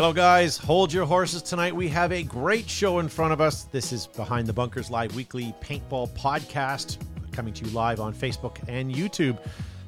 [0.00, 0.56] Hello, guys.
[0.56, 1.76] Hold your horses tonight.
[1.76, 3.64] We have a great show in front of us.
[3.64, 6.96] This is Behind the Bunkers Live Weekly Paintball Podcast
[7.32, 9.38] coming to you live on Facebook and YouTube.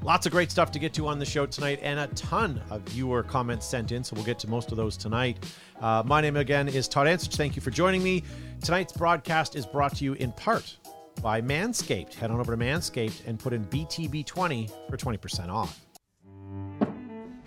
[0.02, 2.82] Lots of great stuff to get to on the show tonight, and a ton of
[2.82, 5.42] viewer comments sent in, so we'll get to most of those tonight.
[5.80, 7.34] Uh, my name again is Todd Ansich.
[7.36, 8.22] Thank you for joining me.
[8.62, 10.76] Tonight's broadcast is brought to you in part
[11.22, 12.12] by Manscaped.
[12.12, 15.80] Head on over to Manscaped and put in BTB20 for 20% off.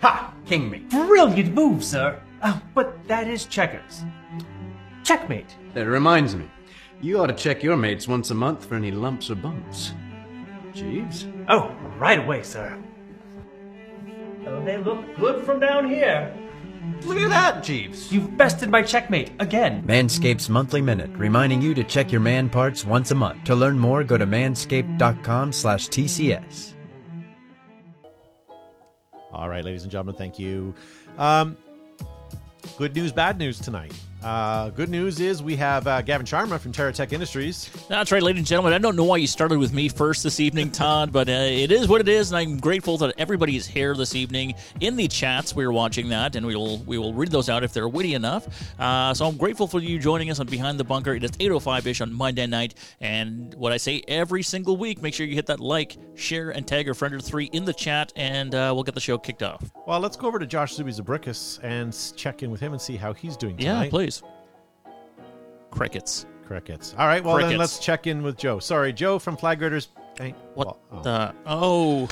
[0.00, 0.34] Ha!
[0.46, 0.78] King me.
[0.90, 2.20] Brilliant move, sir.
[2.48, 4.04] Oh, but that is checkers.
[5.02, 5.56] Checkmate.
[5.74, 6.48] That reminds me.
[7.00, 9.92] You ought to check your mates once a month for any lumps or bumps.
[10.72, 11.26] Jeeves?
[11.48, 12.80] Oh, right away, sir.
[14.46, 16.32] Oh, they look good from down here.
[17.02, 18.12] Look at that, Jeeves.
[18.12, 19.82] You've bested my checkmate again.
[19.82, 23.42] Manscaped's monthly minute, reminding you to check your man parts once a month.
[23.44, 26.74] To learn more, go to manscaped.com slash TCS.
[29.32, 30.74] All right, ladies and gentlemen, thank you.
[31.18, 31.56] Um,
[32.78, 33.92] good news, bad news tonight.
[34.26, 37.70] Uh, good news is we have uh, Gavin Sharma from Terra Tech Industries.
[37.88, 38.72] That's right, ladies and gentlemen.
[38.72, 41.70] I don't know why you started with me first this evening, Todd, but uh, it
[41.70, 45.06] is what it is, and I'm grateful that everybody is here this evening in the
[45.06, 45.54] chats.
[45.54, 48.48] We're watching that, and we will we will read those out if they're witty enough.
[48.80, 51.14] Uh, so I'm grateful for you joining us on Behind the Bunker.
[51.14, 55.14] It is 8:05 ish on Monday night, and what I say every single week, make
[55.14, 58.12] sure you hit that like, share, and tag your friend or three in the chat,
[58.16, 59.70] and uh, we'll get the show kicked off.
[59.86, 60.92] Well, let's go over to Josh Zuby
[61.62, 63.84] and check in with him and see how he's doing tonight.
[63.84, 64.15] Yeah, please.
[65.70, 66.26] Crickets.
[66.46, 66.94] Crickets.
[66.98, 68.58] All right, well then let's check in with Joe.
[68.58, 69.88] Sorry, Joe from Flag Raiders.
[70.18, 71.02] Hey, What oh.
[71.02, 71.34] the?
[71.44, 72.08] Oh,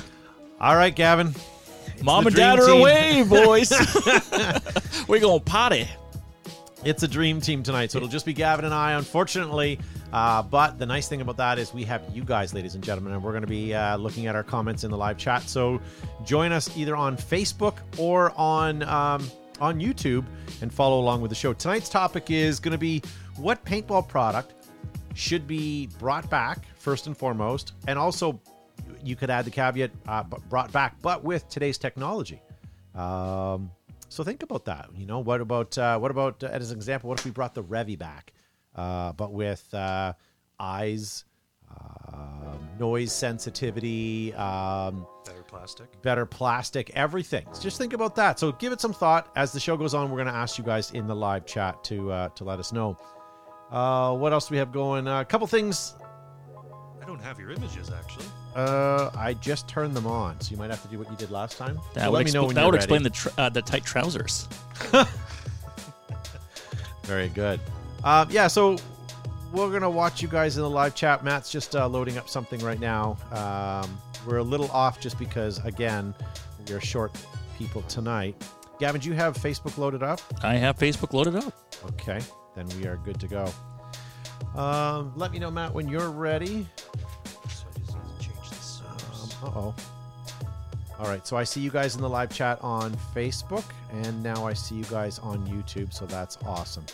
[0.61, 1.35] All right, Gavin.
[2.03, 2.81] mom and dad are team.
[2.81, 3.71] away, boys.
[5.09, 5.89] We're going to potty.
[6.85, 9.79] It's a dream team tonight, so it'll just be Gavin and I, unfortunately.
[10.13, 13.15] Uh, but the nice thing about that is we have you guys, ladies and gentlemen,
[13.15, 15.49] and we're going to be uh, looking at our comments in the live chat.
[15.49, 15.81] So
[16.25, 19.27] join us either on Facebook or on um,
[19.61, 20.27] on YouTube
[20.61, 21.53] and follow along with the show.
[21.55, 23.03] Tonight's topic is going to be
[23.37, 24.55] what paintball product
[25.15, 28.41] should be brought back first and foremost, and also
[29.03, 32.41] you could add the caveat uh, brought back, but with today's technology.
[32.95, 33.71] Um,
[34.09, 34.89] so think about that.
[34.97, 37.09] You know, what about uh, what about uh, as an example?
[37.11, 38.33] What if we brought the Revvy back,
[38.75, 40.13] uh, but with uh,
[40.59, 41.25] eyes,
[42.13, 46.03] um noise sensitivity, um, Better plastic.
[46.03, 47.47] better plastic, everything.
[47.61, 48.39] Just think about that.
[48.39, 49.31] So give it some thought.
[49.37, 51.83] As the show goes on, we're going to ask you guys in the live chat
[51.85, 52.97] to uh, to let us know.
[53.71, 55.07] Uh, what else do we have going?
[55.09, 55.95] Uh, a couple things.
[57.03, 58.27] I don't have your images actually.
[58.55, 61.31] Uh, I just turned them on, so you might have to do what you did
[61.31, 61.79] last time.
[61.95, 62.85] That So would, let me know when that you're would ready.
[62.85, 64.49] explain the tr- uh, the tight trousers.
[67.05, 67.61] Very good.
[68.03, 68.77] Uh, yeah, so
[69.53, 71.25] we're gonna watch you guys in the live chat.
[71.25, 73.17] Matt's just uh, loading up something right now.
[73.33, 76.15] Um, we're a little off just because, again,
[76.67, 77.13] we are short
[77.59, 78.43] people tonight.
[78.81, 80.21] Gavin, do you have Facebook loaded up?
[80.43, 81.53] I have Facebook loaded up.
[81.87, 82.21] Okay,
[82.55, 83.53] then we are good to go.
[84.55, 86.67] Um, let me know, Matt, when you're ready.
[87.49, 88.83] So I just need to change this.
[89.43, 89.75] Um, uh oh.
[90.99, 94.47] All right, so I see you guys in the live chat on Facebook, and now
[94.47, 96.87] I see you guys on YouTube, so that's awesome.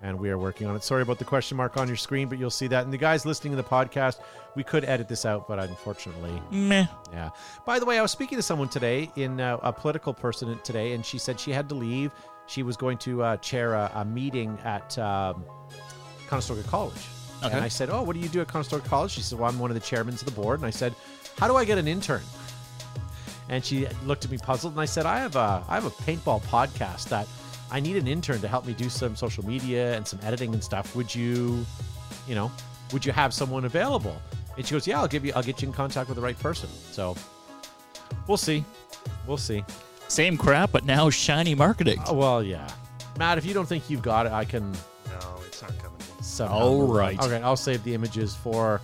[0.00, 0.84] And we are working on it.
[0.84, 2.84] Sorry about the question mark on your screen, but you'll see that.
[2.84, 4.20] And the guys listening to the podcast,
[4.54, 6.86] we could edit this out, but unfortunately, Meh.
[7.12, 7.30] yeah.
[7.66, 10.92] By the way, I was speaking to someone today, in uh, a political person today,
[10.92, 12.12] and she said she had to leave.
[12.46, 15.44] She was going to uh, chair a, a meeting at um,
[16.28, 17.06] Conestoga College.
[17.42, 17.54] Okay.
[17.54, 19.58] And I said, "Oh, what do you do at Conestoga College?" She said, "Well, I'm
[19.58, 20.94] one of the chairmen of the board." And I said,
[21.38, 22.22] "How do I get an intern?"
[23.48, 25.90] And she looked at me puzzled, and I said, "I have a I have a
[25.90, 27.26] paintball podcast that
[27.70, 30.62] I need an intern to help me do some social media and some editing and
[30.64, 30.94] stuff.
[30.96, 31.64] Would you,
[32.26, 32.50] you know,
[32.92, 34.20] would you have someone available?"
[34.56, 36.38] And she goes, "Yeah, I'll give you I'll get you in contact with the right
[36.38, 37.16] person." So
[38.26, 38.64] we'll see,
[39.26, 39.64] we'll see.
[40.08, 42.02] Same crap, but now shiny marketing.
[42.06, 42.66] Oh, well, yeah,
[43.18, 46.22] Matt, if you don't think you've got it, I can No, it's not coming in.
[46.24, 46.54] somehow.
[46.58, 46.96] All move on.
[46.96, 47.20] right.
[47.22, 48.80] Okay, I'll save the images for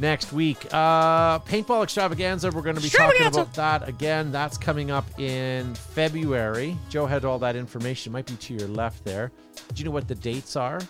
[0.00, 0.66] next week.
[0.72, 2.50] Uh, paintball extravaganza.
[2.50, 4.32] We're going to be talking about that again.
[4.32, 6.76] That's coming up in February.
[6.88, 8.12] Joe had all that information.
[8.12, 9.30] Might be to your left there.
[9.74, 10.80] Do you know what the dates are?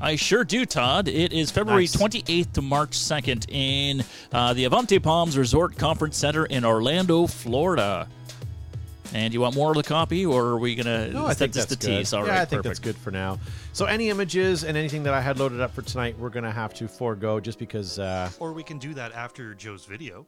[0.00, 1.08] I sure do, Todd.
[1.08, 1.96] It is February Nice.
[1.96, 4.02] 28th to March 2nd in
[4.32, 8.08] uh, the Avanti Palms Resort Conference Center in Orlando, Florida.
[9.14, 11.08] And you want more of the copy, or are we gonna?
[11.08, 11.96] No, is I think that just that's a good.
[11.98, 12.12] tease?
[12.12, 12.64] All yeah, right, I think perfect.
[12.64, 13.38] that's good for now.
[13.72, 16.50] So any images and anything that I had loaded up for tonight, we're going to
[16.50, 17.98] have to forego just because.
[18.00, 20.26] Uh, Or we can do that after Joe's video.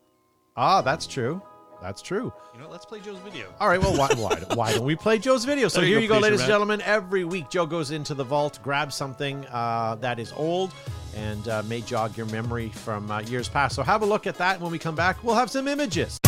[0.57, 1.43] ah, that's true.
[1.83, 2.33] That's true.
[2.55, 2.73] You know, what?
[2.73, 3.53] let's play Joe's video.
[3.61, 5.67] All right, well, why, why, why don't we play Joe's video?
[5.69, 6.81] So There you here go, you go, Fisher ladies and gentlemen.
[6.83, 10.73] Every week, Joe goes into the vault, grabs something uh, that is old,
[11.17, 13.75] and uh, may jog your memory from uh, years past.
[13.75, 14.59] So have a look at that.
[14.61, 16.19] When we come back, we'll have some images.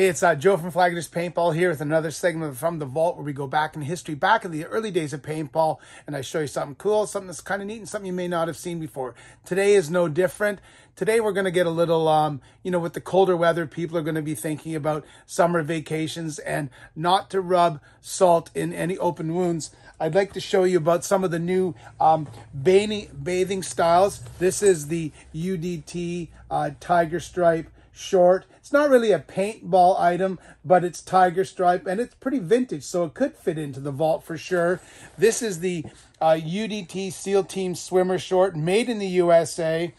[0.00, 3.24] Hey, it's uh, Joe from Flagler's Paintball here with another segment from the vault where
[3.26, 5.76] we go back in history, back in the early days of paintball,
[6.06, 8.26] and I show you something cool, something that's kind of neat, and something you may
[8.26, 9.14] not have seen before.
[9.44, 10.58] Today is no different.
[10.96, 13.98] Today we're going to get a little, um, you know, with the colder weather, people
[13.98, 18.96] are going to be thinking about summer vacations and not to rub salt in any
[18.96, 19.70] open wounds.
[20.00, 22.26] I'd like to show you about some of the new um,
[22.58, 24.22] bathing, bathing styles.
[24.38, 28.46] This is the UDT uh, Tiger Stripe short.
[28.70, 33.02] It's not really a paintball item, but it's tiger stripe and it's pretty vintage, so
[33.02, 34.80] it could fit into the vault for sure.
[35.18, 35.86] This is the
[36.20, 39.92] uh, UDT SEAL Team Swimmer short made in the USA.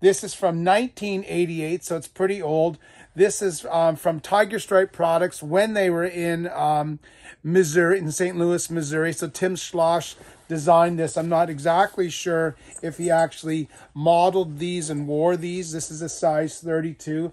[0.00, 2.76] This is from 1988, so it's pretty old.
[3.16, 6.98] This is um, from Tiger Stripe Products when they were in um,
[7.42, 8.36] Missouri, in St.
[8.36, 9.14] Louis, Missouri.
[9.14, 10.16] So Tim Schloss
[10.48, 11.16] designed this.
[11.16, 15.72] I'm not exactly sure if he actually modeled these and wore these.
[15.72, 17.32] This is a size 32.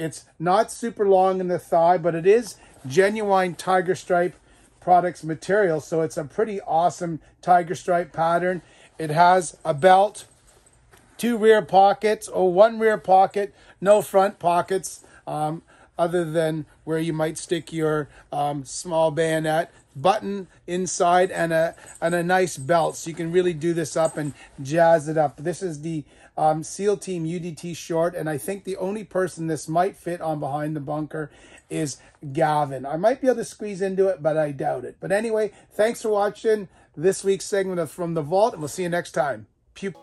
[0.00, 2.56] It's not super long in the thigh, but it is
[2.86, 4.34] genuine Tiger Stripe
[4.80, 5.80] products material.
[5.80, 8.62] So it's a pretty awesome Tiger Stripe pattern.
[8.98, 10.24] It has a belt,
[11.18, 15.62] two rear pockets, or one rear pocket, no front pockets, um,
[15.98, 22.14] other than where you might stick your um, small bayonet button inside and a and
[22.14, 24.32] a nice belt so you can really do this up and
[24.62, 26.04] jazz it up this is the
[26.40, 30.40] um, seal team udt short and i think the only person this might fit on
[30.40, 31.30] behind the bunker
[31.68, 31.98] is
[32.32, 32.84] gavin.
[32.84, 34.96] I might be able to squeeze into it but i doubt it.
[35.00, 38.84] But anyway thanks for watching this week's segment of from the vault and we'll see
[38.84, 39.46] you next time.
[39.74, 39.94] Pew-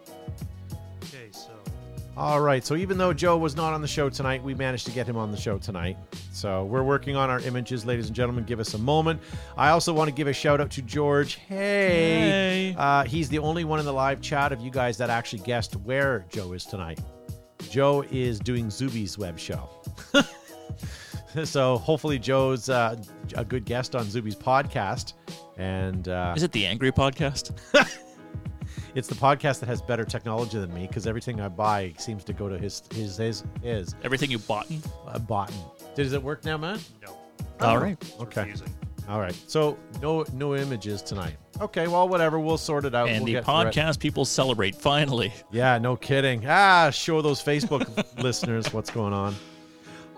[2.17, 2.65] All right.
[2.65, 5.17] So even though Joe was not on the show tonight, we managed to get him
[5.17, 5.97] on the show tonight.
[6.31, 8.43] So we're working on our images, ladies and gentlemen.
[8.43, 9.21] Give us a moment.
[9.55, 11.35] I also want to give a shout out to George.
[11.35, 12.75] Hey, Hey.
[12.75, 15.75] Uh, he's the only one in the live chat of you guys that actually guessed
[15.75, 16.99] where Joe is tonight.
[17.69, 19.69] Joe is doing Zuby's web show.
[21.43, 22.95] so hopefully Joe's uh,
[23.35, 25.13] a good guest on Zuby's podcast,
[25.57, 27.51] and uh, Is it the Angry Podcast?
[28.95, 32.33] it's the podcast that has better technology than me because everything I buy seems to
[32.33, 34.67] go to his his his his Everything you bought?
[35.07, 35.51] uh, bought.
[35.95, 36.79] Does it work now, man?
[37.05, 37.17] no.
[37.59, 37.97] All right.
[38.19, 38.41] Okay.
[38.41, 38.73] Refusing.
[39.09, 39.35] All right.
[39.47, 41.37] So no no images tonight.
[41.61, 41.87] Okay.
[41.87, 42.39] Well, whatever.
[42.39, 43.09] We'll sort it out.
[43.09, 43.73] And we'll the get through it.
[43.73, 45.33] podcast people celebrate finally.
[45.51, 45.77] Yeah.
[45.77, 46.43] No kidding.
[46.47, 47.87] Ah, show those Facebook
[48.21, 49.35] listeners what's going on.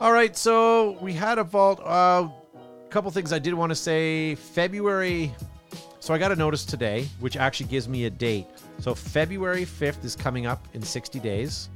[0.01, 0.35] All right.
[0.35, 1.79] So we had a vault.
[1.81, 2.29] A uh,
[2.89, 4.35] couple things I did want to say.
[4.35, 5.33] February.
[5.99, 8.47] So I got a notice today, which actually gives me a date.
[8.79, 11.69] So February 5th is coming up in 60 days.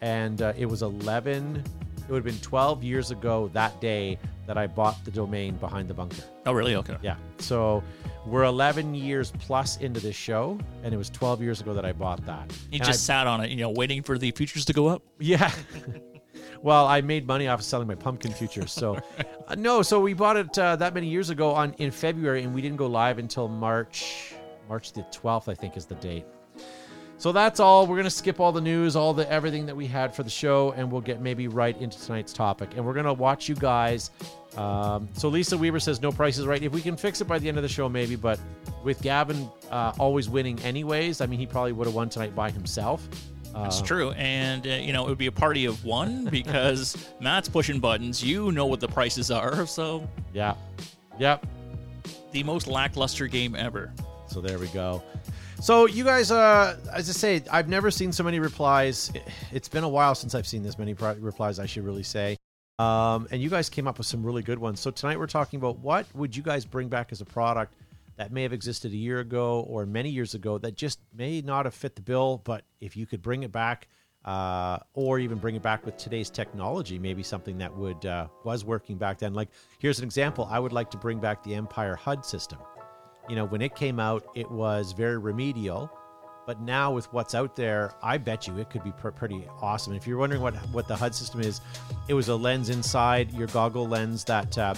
[0.00, 1.56] And uh, it was 11,
[1.96, 5.88] it would have been 12 years ago that day that I bought the domain behind
[5.88, 6.22] the bunker.
[6.44, 6.74] Oh, really?
[6.76, 6.98] Okay.
[7.02, 7.16] Yeah.
[7.38, 7.82] So
[8.26, 11.92] we're 11 years plus into this show, and it was 12 years ago that I
[11.92, 12.52] bought that.
[12.70, 14.88] You And just I- sat on it, you know, waiting for the futures to go
[14.88, 15.02] up.
[15.18, 15.50] yeah.
[16.64, 18.72] well, I made money off of selling my pumpkin futures.
[18.72, 18.98] So,
[19.48, 22.54] uh, no, so we bought it uh, that many years ago on in February, and
[22.54, 24.32] we didn't go live until March,
[24.66, 26.24] March the 12th, I think is the date.
[27.18, 27.86] So that's all.
[27.86, 30.72] We're gonna skip all the news, all the everything that we had for the show,
[30.72, 32.70] and we'll get maybe right into tonight's topic.
[32.76, 34.10] And we're gonna watch you guys.
[34.56, 36.62] Um, so Lisa Weaver says no prices right.
[36.62, 38.16] If we can fix it by the end of the show, maybe.
[38.16, 38.40] But
[38.82, 42.50] with Gavin uh, always winning anyways, I mean he probably would have won tonight by
[42.50, 43.06] himself.
[43.54, 44.10] That's Uh, true.
[44.12, 48.22] And, uh, you know, it would be a party of one because Matt's pushing buttons.
[48.22, 49.66] You know what the prices are.
[49.66, 50.54] So, Yeah.
[51.18, 51.46] Yep.
[52.32, 53.92] the most lackluster game ever.
[54.26, 55.02] So there we go.
[55.60, 59.12] So you guys, uh, as I say, I've never seen so many replies.
[59.52, 61.58] It's been a while since I've seen this many pri- replies.
[61.60, 62.36] I should really say.
[62.80, 64.80] Um, and you guys came up with some really good ones.
[64.80, 67.72] So tonight we're talking about what would you guys bring back as a product
[68.16, 71.64] that may have existed a year ago or many years ago that just may not
[71.64, 73.88] have fit the bill, but if you could bring it back,
[74.24, 78.64] uh, or even bring it back with today's technology, maybe something that would uh, was
[78.64, 79.34] working back then.
[79.34, 82.58] Like here's an example: I would like to bring back the Empire HUD system
[83.28, 85.90] you know, when it came out, it was very remedial.
[86.46, 89.94] But now with what's out there, I bet you it could be pr- pretty awesome.
[89.94, 91.62] If you're wondering what what the HUD system is,
[92.06, 94.74] it was a lens inside your goggle lens that uh,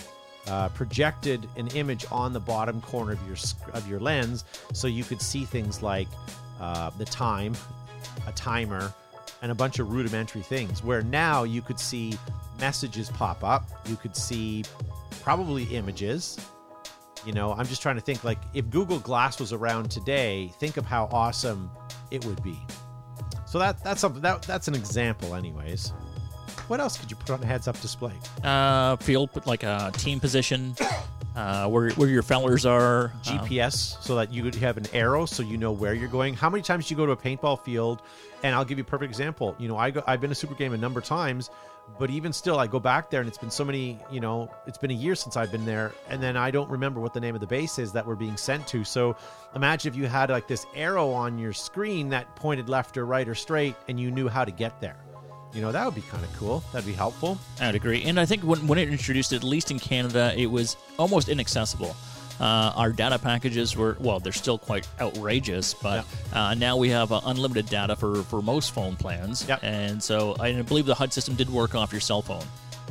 [0.48, 3.36] uh, projected an image on the bottom corner of your
[3.72, 6.08] of your lens, so you could see things like
[6.60, 7.54] uh, the time,
[8.26, 8.92] a timer,
[9.42, 10.82] and a bunch of rudimentary things.
[10.82, 12.18] Where now you could see
[12.58, 14.64] messages pop up, you could see
[15.22, 16.38] probably images,
[17.26, 20.76] you know, I'm just trying to think like if Google Glass was around today, think
[20.76, 21.68] of how awesome
[22.12, 22.56] it would be.
[23.46, 25.92] So that that's something that that's an example, anyways.
[26.68, 28.12] What else could you put on a heads-up display?
[28.42, 30.74] Uh, field, like a team position,
[31.36, 33.04] uh, where, where your fellers are.
[33.04, 36.34] um, GPS, so that you could have an arrow, so you know where you're going.
[36.34, 38.02] How many times do you go to a paintball field?
[38.42, 39.54] And I'll give you a perfect example.
[39.58, 41.50] You know, I go, I've been to Super Game a number of times.
[42.00, 44.76] But even still, I go back there and it's been so many, you know, it's
[44.76, 45.92] been a year since I've been there.
[46.08, 48.36] And then I don't remember what the name of the base is that we're being
[48.36, 48.82] sent to.
[48.82, 49.16] So
[49.54, 53.28] imagine if you had like this arrow on your screen that pointed left or right
[53.28, 54.96] or straight and you knew how to get there.
[55.54, 56.62] You know, that would be kind of cool.
[56.72, 57.38] That'd be helpful.
[57.60, 58.02] I'd agree.
[58.04, 61.96] And I think when, when it introduced at least in Canada, it was almost inaccessible.
[62.38, 67.10] Uh, our data packages were, well, they're still quite outrageous, but uh, now we have
[67.10, 69.48] uh, unlimited data for, for most phone plans.
[69.48, 69.60] Yep.
[69.62, 72.44] And so I believe the HUD system did work off your cell phone,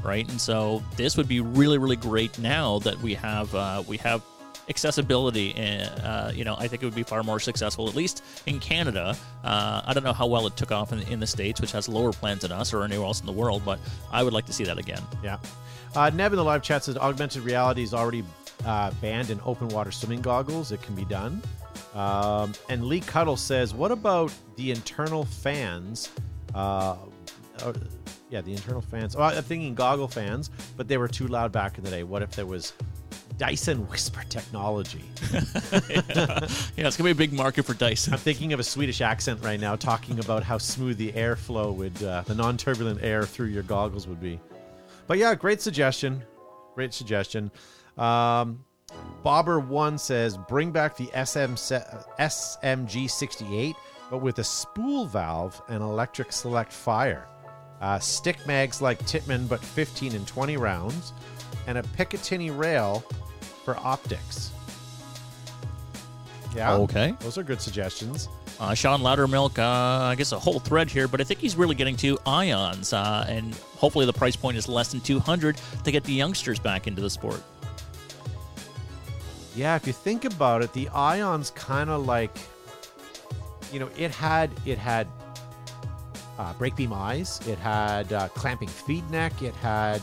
[0.03, 0.27] right?
[0.27, 4.23] And so this would be really, really great now that we have uh, we have
[4.69, 8.59] accessibility uh, you know i think it would be far more successful at least in
[8.59, 11.71] canada uh, i don't know how well it took off in, in the states which
[11.71, 13.79] has lower plans than us or anywhere else in the world but
[14.11, 15.37] i would like to see that again Yeah.
[15.95, 18.23] Uh, Neb in the live chat says augmented reality is already
[18.65, 20.73] uh, banned in open water swimming goggles.
[20.73, 21.41] It can be done.
[21.93, 26.09] Um, and Lee Cuddle says, what about the internal fans?
[26.53, 26.97] Uh,
[27.63, 27.71] uh,
[28.29, 29.15] yeah, the internal fans.
[29.15, 32.03] Oh, I'm thinking goggle fans, but they were too loud back in the day.
[32.03, 32.73] What if there was
[33.37, 35.03] Dyson Whisper technology?
[35.33, 39.43] yeah it's gonna be a big market for dyson I'm thinking of a Swedish accent
[39.43, 43.63] right now, talking about how smooth the airflow would, uh, the non-turbulent air through your
[43.63, 44.39] goggles would be.
[45.07, 46.23] But yeah, great suggestion.
[46.73, 47.51] Great suggestion.
[47.97, 48.63] Um,
[49.23, 51.55] Bobber one says, bring back the SM
[52.19, 53.75] SMG 68,
[54.09, 57.27] but with a spool valve and electric select fire.
[57.81, 61.13] Uh, stick mags like Tippmann, but 15 and 20 rounds,
[61.67, 63.03] and a Picatinny rail
[63.65, 64.51] for optics.
[66.55, 66.75] Yeah.
[66.75, 67.13] Okay.
[67.19, 68.29] Those are good suggestions.
[68.59, 71.75] Uh, Sean Loudermilk, uh, I guess a whole thread here, but I think he's really
[71.75, 76.05] getting to ions, uh, and hopefully the price point is less than 200 to get
[76.05, 77.43] the youngsters back into the sport.
[79.55, 82.37] Yeah, if you think about it, the Ion's kind of like,
[83.73, 85.07] you know, it had it had
[86.37, 90.01] uh, break beam eyes, it had uh, clamping feed neck, it had,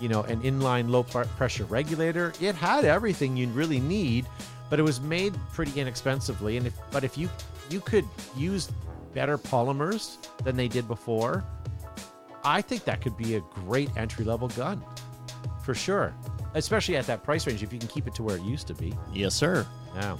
[0.00, 2.32] you know, an inline low pressure regulator.
[2.40, 4.26] It had everything you really need,
[4.70, 6.56] but it was made pretty inexpensively.
[6.56, 7.28] And if but if you
[7.70, 8.04] you could
[8.36, 8.70] use
[9.14, 11.44] better polymers than they did before,
[12.44, 14.82] I think that could be a great entry level gun,
[15.64, 16.14] for sure.
[16.54, 18.74] Especially at that price range, if you can keep it to where it used to
[18.74, 18.94] be.
[19.12, 19.66] Yes, sir.
[19.94, 20.16] Yeah.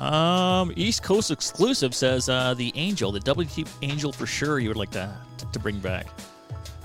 [0.00, 4.58] Um, East Coast exclusive says uh, the Angel, the WT Angel for sure.
[4.58, 5.14] You would like to
[5.52, 6.06] to bring back.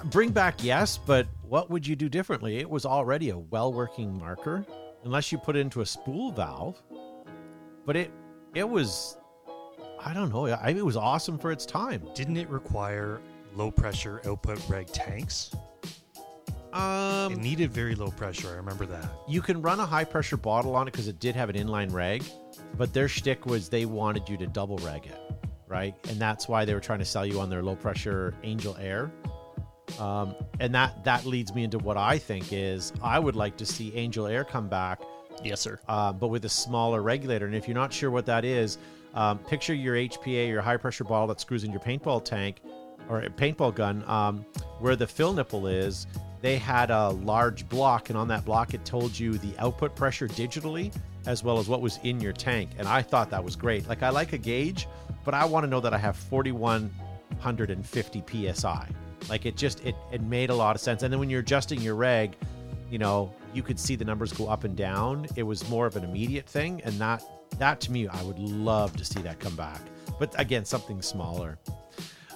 [0.10, 2.58] Bring back, yes, but what would you do differently?
[2.58, 4.66] It was already a well working marker,
[5.04, 6.82] unless you put it into a spool valve.
[7.86, 8.12] But it
[8.56, 9.18] it was,
[10.04, 12.08] I don't know, I, it was awesome for its time.
[12.16, 13.20] Didn't it require
[13.56, 15.52] low pressure output reg tanks?
[16.74, 18.50] Um, it needed very low pressure.
[18.50, 19.10] I remember that.
[19.28, 21.92] you can run a high pressure bottle on it because it did have an inline
[21.92, 22.24] reg,
[22.78, 25.20] but their shtick was they wanted you to double reg it,
[25.68, 25.96] right?
[26.10, 29.12] And that's why they were trying to sell you on their low pressure Angel Air.
[30.00, 33.66] Um, and that that leads me into what I think is I would like to
[33.66, 35.02] see Angel Air come back
[35.44, 35.80] Yes, sir.
[35.88, 37.46] uh, but with a smaller regulator.
[37.46, 38.78] And if you're not sure what that is,
[39.14, 42.62] um, picture your HPA, your high pressure bottle that screws in your paintball tank
[43.10, 44.46] or a paintball gun, um,
[44.80, 46.08] where the fill nipple is.
[46.42, 50.28] They had a large block, and on that block, it told you the output pressure
[50.28, 50.94] digitally
[51.26, 52.70] as well as what was in your tank.
[52.78, 53.88] And I thought that was great.
[53.90, 54.88] Like, I like a gauge,
[55.26, 58.88] but I want to know that I have 4,150 psi.
[59.30, 61.04] Like, it just it it made a lot of sense.
[61.04, 62.36] And then when you're adjusting your reg,
[62.90, 65.28] you know, you could see the numbers go up and down.
[65.36, 67.24] It was more of an immediate thing, and that
[67.60, 69.82] that to me, I would love to see that come back.
[70.20, 71.60] But again, something smaller.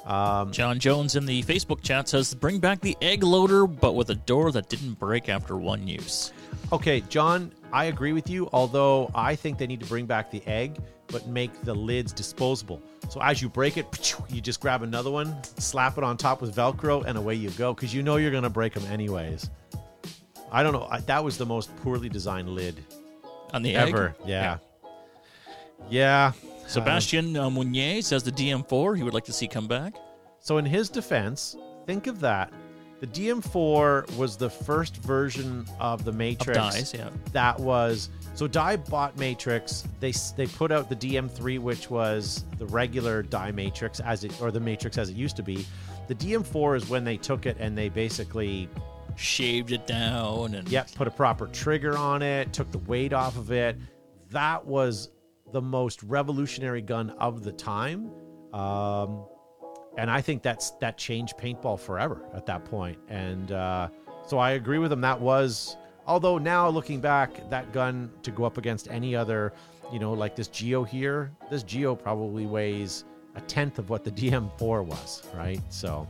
[0.06, 4.10] Um, John Jones in the Facebook chat says bring back the egg loader, but with
[4.10, 6.34] a door that didn't break after one use.
[6.72, 8.50] okay, John, I agree with you.
[8.52, 10.78] Although I think they need to bring back the egg,
[11.12, 12.82] but make the lids disposable.
[13.10, 16.56] So as you break it, you just grab another one, slap it on top with
[16.56, 17.74] Velcro, and away you go.
[17.74, 19.50] Because you know you're going to break them anyways.
[20.52, 20.88] I don't know.
[20.90, 22.84] I, that was the most poorly designed lid
[23.54, 24.16] On the ever.
[24.26, 24.58] Yeah.
[25.90, 26.34] Yeah.
[26.68, 29.96] Sebastian uh, Mounier says the DM4 he would like to see come back.
[30.40, 32.52] So, in his defense, think of that.
[33.02, 37.10] The DM4 was the first version of the Matrix Dye's, yeah.
[37.32, 39.84] that was so Dye bought Matrix.
[40.00, 44.52] They they put out the DM3, which was the regular Dye Matrix as it or
[44.52, 45.66] the Matrix as it used to be.
[46.08, 48.70] The DM4 is when they took it and they basically
[49.16, 53.38] Shaved it down and Yep, put a proper trigger on it, took the weight off
[53.38, 53.78] of it.
[54.30, 55.10] That was
[55.52, 58.12] the most revolutionary gun of the time.
[58.54, 59.26] Um,
[59.98, 62.98] and I think that's that changed paintball forever at that point.
[63.10, 63.90] And uh,
[64.26, 65.02] so I agree with him.
[65.02, 65.76] That was,
[66.12, 69.54] although now looking back, that gun to go up against any other,
[69.94, 74.12] you know, like this Geo here, this Geo probably weighs a tenth of what the
[74.20, 75.62] DM4 was, right?
[75.70, 76.06] So,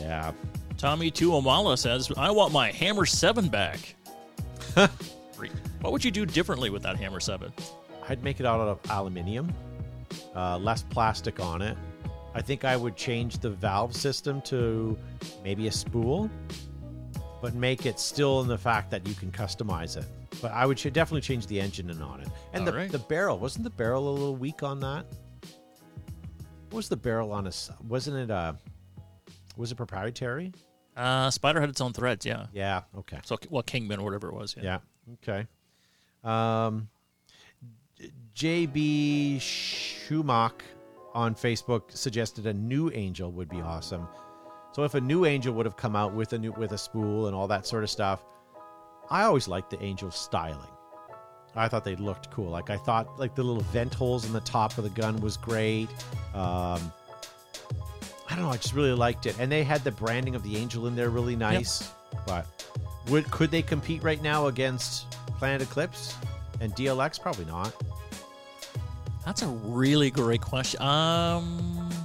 [0.00, 0.32] yeah.
[0.78, 3.94] Tommy Tuomala says, I want my Hammer 7 back.
[5.82, 7.52] What would you do differently with that Hammer 7?
[8.08, 9.52] I'd make it out of aluminium,
[10.34, 11.76] uh, less plastic on it.
[12.34, 14.98] I think I would change the valve system to
[15.44, 16.30] maybe a spool,
[17.46, 20.04] but make it still in the fact that you can customize it.
[20.42, 22.26] But I would ch- definitely change the engine in on it.
[22.52, 22.90] And the, right.
[22.90, 25.06] the barrel wasn't the barrel a little weak on that?
[26.70, 27.52] What was the barrel on a?
[27.86, 28.54] Wasn't it uh
[29.56, 30.54] Was it proprietary?
[30.96, 32.46] Uh, Spyder had its own threads, yeah.
[32.52, 32.80] Yeah.
[32.98, 33.20] Okay.
[33.22, 34.56] So, well, Kingman or whatever it was.
[34.58, 34.64] Yeah.
[34.64, 34.78] Yeah.
[35.22, 35.46] Okay.
[36.24, 36.88] Um,
[38.34, 40.62] JB Schumach
[41.14, 44.08] on Facebook suggested a new angel would be awesome.
[44.76, 47.28] So if a new angel would have come out with a new with a spool
[47.28, 48.22] and all that sort of stuff,
[49.08, 50.68] I always liked the angel styling.
[51.54, 52.50] I thought they looked cool.
[52.50, 55.38] Like I thought like the little vent holes in the top of the gun was
[55.38, 55.88] great.
[56.34, 56.92] Um,
[58.28, 58.50] I don't know.
[58.50, 61.08] I just really liked it, and they had the branding of the angel in there
[61.08, 61.90] really nice.
[62.26, 62.44] But
[63.08, 66.14] would could they compete right now against Planet Eclipse
[66.60, 67.18] and DLX?
[67.18, 67.72] Probably not.
[69.24, 70.82] That's a really great question.
[70.82, 71.95] Um,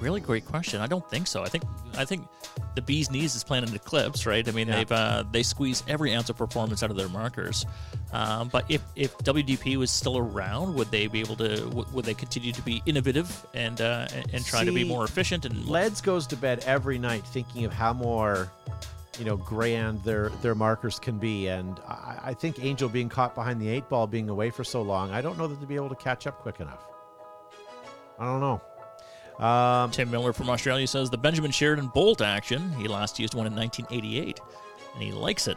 [0.00, 0.80] really great question.
[0.80, 1.42] I don't think so.
[1.42, 1.64] I think
[1.96, 2.26] I think
[2.74, 4.46] the bee's knees is Planet Eclipse, right?
[4.46, 4.76] I mean, Yeah.
[4.76, 7.64] they've uh, they squeeze every ounce of performance out of their markers.
[8.12, 11.66] Um, but if if WDP was still around, would they be able to?
[11.92, 15.44] Would they continue to be innovative and uh, and- try to be more efficient?
[15.44, 18.50] And Ledz goes to bed every night thinking of how more,
[19.18, 23.34] you know, grand their their markers can be, and I, I think Angel being caught
[23.34, 25.76] behind the eight ball, being away for so long, I don't know that they'll be
[25.76, 26.82] able to catch up quick enough.
[28.18, 28.60] I don't know.
[29.40, 32.72] Um, Tim Miller from Australia says the Benjamin Sheridan bolt action.
[32.72, 34.38] He last used one in 1988,
[34.94, 35.56] and he likes it.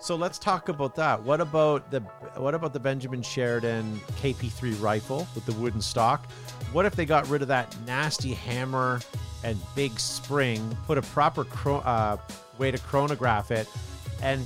[0.00, 1.22] So let's talk about that.
[1.22, 2.00] What about the
[2.36, 6.26] what about the Benjamin Sheridan KP3 rifle with the wooden stock?
[6.72, 9.00] What if they got rid of that nasty hammer
[9.44, 12.16] and big spring, put a proper chro- uh,
[12.58, 13.68] way to chronograph it,
[14.22, 14.44] and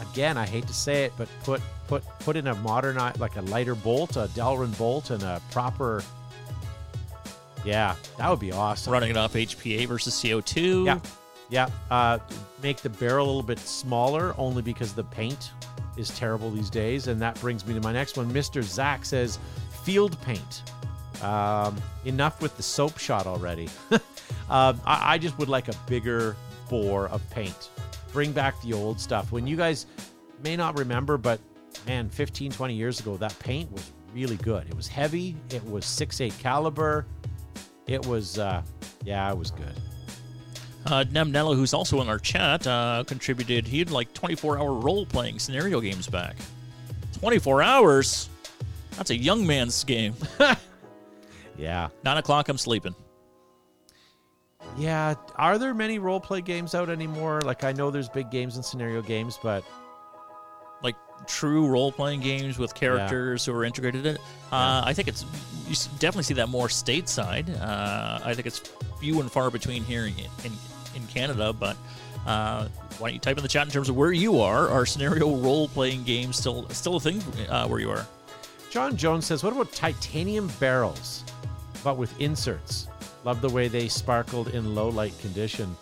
[0.00, 3.42] again, I hate to say it, but put put put in a modern like a
[3.42, 6.02] lighter bolt, a Delrin bolt, and a proper.
[7.64, 8.92] Yeah, that would be awesome.
[8.92, 10.86] Running it off HPA versus CO2.
[10.86, 11.00] Yeah,
[11.50, 11.68] yeah.
[11.90, 12.18] Uh,
[12.62, 15.52] make the barrel a little bit smaller, only because the paint
[15.96, 17.06] is terrible these days.
[17.08, 18.32] And that brings me to my next one.
[18.32, 19.38] Mister Zach says,
[19.82, 20.62] field paint.
[21.22, 23.68] Um, enough with the soap shot already.
[24.48, 26.34] um, I, I just would like a bigger
[26.70, 27.70] bore of paint.
[28.12, 29.30] Bring back the old stuff.
[29.30, 29.86] When you guys
[30.42, 31.38] may not remember, but
[31.86, 34.66] man, 15, 20 years ago, that paint was really good.
[34.66, 35.36] It was heavy.
[35.50, 37.06] It was 6.8 caliber.
[37.86, 38.62] It was, uh,
[39.04, 39.74] yeah, it was good.
[40.86, 43.66] Uh, Nemnella, who's also in our chat, uh, contributed.
[43.66, 46.36] He'd like 24 hour role playing scenario games back.
[47.18, 48.28] 24 hours?
[48.96, 50.14] That's a young man's game.
[51.60, 51.88] Yeah.
[52.04, 52.94] Nine o'clock, I'm sleeping.
[54.78, 55.14] Yeah.
[55.36, 57.42] Are there many role play games out anymore?
[57.42, 59.62] Like, I know there's big games and scenario games, but
[61.26, 64.20] true role playing games with characters who are integrated in it.
[64.52, 65.24] Uh, I think it's,
[65.68, 67.48] you definitely see that more stateside.
[67.60, 68.58] Uh, I think it's
[68.98, 70.52] few and far between here in, in,
[70.94, 71.76] in Canada, but.
[72.26, 74.68] Uh, why don't you type in the chat in terms of where you are?
[74.68, 78.06] Are scenario role playing games still still a thing uh, where you are?
[78.70, 81.24] John Jones says, what about titanium barrels,
[81.82, 82.88] but with inserts?
[83.24, 85.74] Love the way they sparkled in low light condition.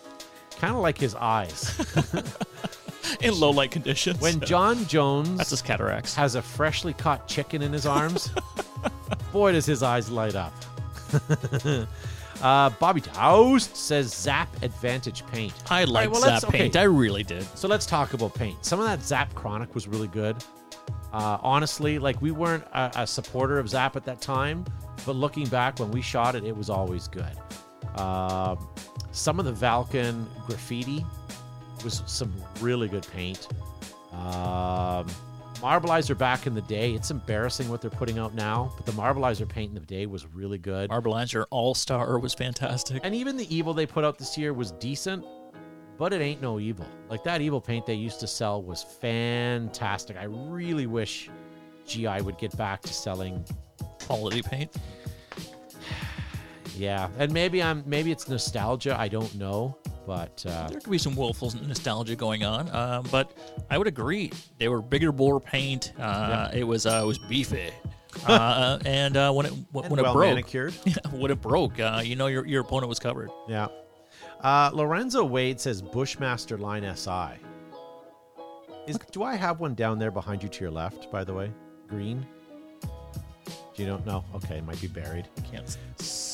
[0.57, 1.77] Kind of like his eyes.
[3.21, 4.19] In low light conditions.
[4.19, 6.15] When John Jones That's his cataracts.
[6.15, 8.31] has a freshly caught chicken in his arms,
[9.31, 10.53] boy, does his eyes light up.
[12.41, 15.53] uh, Bobby Toast says Zap Advantage paint.
[15.69, 16.59] I like right, well, Zap okay.
[16.59, 16.75] Paint.
[16.75, 17.43] I really did.
[17.57, 18.63] So let's talk about paint.
[18.65, 20.37] Some of that Zap Chronic was really good.
[21.11, 24.63] Uh, honestly, like we weren't a, a supporter of Zap at that time,
[25.05, 27.35] but looking back when we shot it, it was always good.
[27.95, 28.67] Um
[29.11, 31.05] some of the Valken graffiti
[31.83, 33.47] was some really good paint.
[34.11, 35.07] Um,
[35.61, 39.47] Marbleizer back in the day, it's embarrassing what they're putting out now, but the Marbleizer
[39.47, 40.89] paint in the day was really good.
[40.89, 43.01] Marbleizer All Star was fantastic.
[43.03, 45.25] And even the evil they put out this year was decent,
[45.97, 46.87] but it ain't no evil.
[47.09, 50.15] Like that evil paint they used to sell was fantastic.
[50.15, 51.29] I really wish
[51.85, 53.45] GI would get back to selling.
[54.05, 54.71] Quality paint.
[56.77, 58.97] Yeah, and maybe I'm maybe it's nostalgia.
[58.97, 63.31] I don't know, but uh, There could be some willful nostalgia going on, um, but
[63.69, 65.93] I would agree they were bigger bore paint.
[65.99, 67.69] Uh, It was uh, it was beefy,
[68.27, 70.73] uh, and uh, when it when and it well broke, manicured.
[71.11, 73.29] when it broke, uh, you know your your opponent was covered.
[73.47, 73.67] Yeah.
[74.41, 77.31] Uh, Lorenzo Wade says Bushmaster Line SI.
[78.87, 81.11] Is, do I have one down there behind you to your left?
[81.11, 81.51] By the way,
[81.87, 82.25] green.
[82.81, 84.23] Do you don't know?
[84.35, 85.27] Okay, it might be buried.
[85.51, 85.77] Can't s-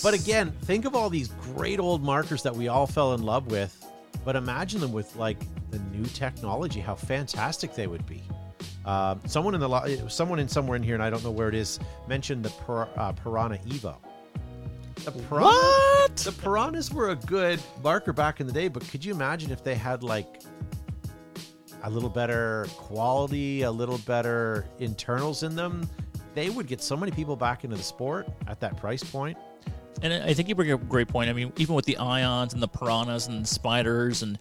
[0.06, 3.48] But again, think of all these great old markers that we all fell in love
[3.48, 3.84] with.
[4.24, 5.40] But imagine them with like
[5.72, 8.22] the new technology, how fantastic they would be.
[8.86, 11.56] Uh, someone in the someone in somewhere in here, and I don't know where it
[11.56, 13.98] is, mentioned the Pir- uh, Piranha Evo.
[15.06, 16.18] The Piranha, What?
[16.18, 19.64] The Piranhas were a good marker back in the day, but could you imagine if
[19.64, 20.44] they had like
[21.82, 25.90] a little better quality, a little better internals in them?
[26.36, 29.36] They would get so many people back into the sport at that price point.
[30.02, 31.30] And I think you bring up a great point.
[31.30, 34.38] I mean, even with the ions and the piranhas and the spyders, and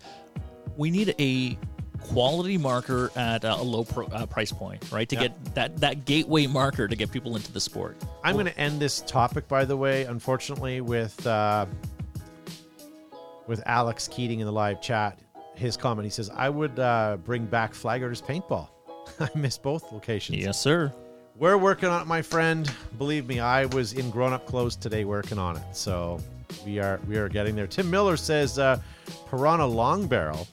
[0.77, 1.57] we need a
[2.03, 5.09] quality marker at a low pro, uh, price point, right?
[5.09, 5.23] To Yeah.
[5.23, 7.97] get that that gateway marker to get people into the sport.
[8.23, 11.67] I'm going to end this topic, by the way, unfortunately, with uh,
[13.47, 15.19] with Alex Keating in the live chat.
[15.55, 18.69] His comment: He says, "I would uh, bring back Flaggers paintball.
[19.21, 20.39] I miss both locations.
[20.39, 20.93] Yes, sir.
[21.37, 22.71] We're working on it, my friend.
[22.97, 25.63] Believe me, I was in grown-up clothes today working on it.
[25.73, 26.21] So
[26.65, 27.67] we are we are getting there.
[27.67, 28.81] Tim Miller says, uh,
[29.29, 30.47] "Piranha long barrel."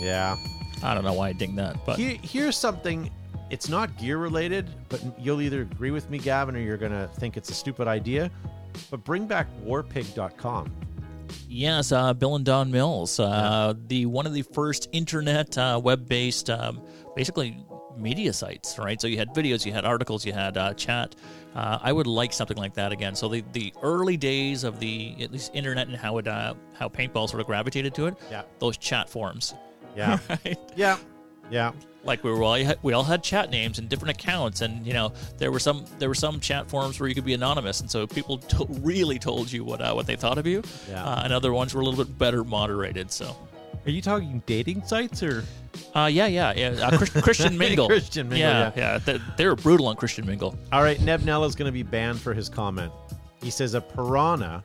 [0.00, 0.36] Yeah,
[0.82, 3.10] I don't know why I ding that, but here, here's something.
[3.50, 7.36] It's not gear related, but you'll either agree with me, Gavin, or you're gonna think
[7.36, 8.30] it's a stupid idea.
[8.90, 10.72] But bring back warpig.com.
[11.48, 16.50] Yes, uh, Bill and Don Mills, uh, the one of the first internet uh, web-based,
[16.50, 16.82] um,
[17.14, 17.64] basically
[17.96, 19.00] media sites, right?
[19.00, 21.14] So you had videos, you had articles, you had uh, chat.
[21.54, 23.14] Uh, I would like something like that again.
[23.14, 26.88] So the, the early days of the at least internet and how it uh, how
[26.88, 28.14] paintball sort of gravitated to it.
[28.30, 28.42] Yeah.
[28.58, 29.54] Those chat forums,
[29.96, 30.58] Yeah, right?
[30.76, 30.96] yeah,
[31.50, 31.72] yeah.
[32.02, 35.12] like we were all we all had chat names and different accounts, and you know
[35.38, 38.06] there were some there were some chat forums where you could be anonymous, and so
[38.06, 40.62] people to- really told you what uh, what they thought of you.
[40.90, 41.04] Yeah.
[41.04, 43.12] Uh, and other ones were a little bit better moderated.
[43.12, 43.36] So.
[43.86, 45.44] Are you talking dating sites or?
[45.94, 46.68] Uh, yeah, yeah, yeah.
[46.86, 47.86] Uh, Chris, Christian Mingle.
[47.88, 48.92] Christian Mingle, Yeah, yeah.
[48.92, 48.98] yeah.
[48.98, 50.56] They, they were brutal on Christian Mingle.
[50.72, 52.92] All right, Neb Nella is going to be banned for his comment.
[53.42, 54.64] He says a piranha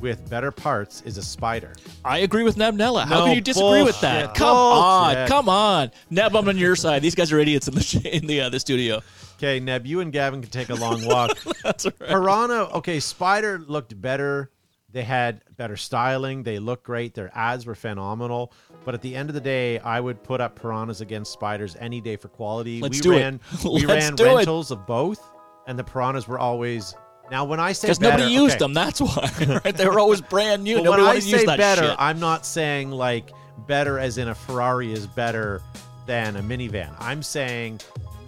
[0.00, 1.74] with better parts is a spyder.
[2.04, 3.04] I agree with Neb Nella.
[3.06, 4.26] How No, can you disagree with that?
[4.26, 4.36] bullshit.
[4.36, 5.90] Come on, come on.
[6.10, 7.02] Neb, I'm on your side.
[7.02, 9.00] These guys are idiots in the in the uh, the studio.
[9.38, 11.36] Okay, Neb, you and Gavin can take a long walk.
[11.64, 12.10] That's all right.
[12.10, 14.50] Piranha, okay, Spyder looked better.
[14.96, 16.42] They had better styling.
[16.42, 17.12] They looked great.
[17.12, 18.50] Their ads were phenomenal.
[18.86, 22.00] But at the end of the day, I would put up Piranhas against Spyders any
[22.00, 22.80] day for quality.
[22.80, 23.20] Let's we do it.
[23.20, 24.34] ran, We Let's ran do it.
[24.36, 25.20] rentals of both,
[25.66, 26.94] and the Piranhas were always.
[27.30, 28.72] Now, when I say Because nobody used okay, them.
[28.72, 29.60] That's why.
[29.66, 29.76] Right?
[29.76, 30.76] They were always brand new.
[30.76, 31.96] When I wanted to use say that better, shit.
[31.98, 33.32] I'm not saying like
[33.66, 35.60] better as in a Ferrari is better
[36.06, 36.96] than a minivan.
[36.98, 37.82] I'm saying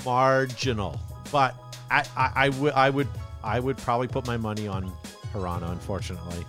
[0.05, 1.01] marginal.
[1.33, 1.55] But
[1.91, 3.09] I, I, I would I would
[3.43, 4.93] I would probably put my money on
[5.33, 6.45] Piranha, unfortunately.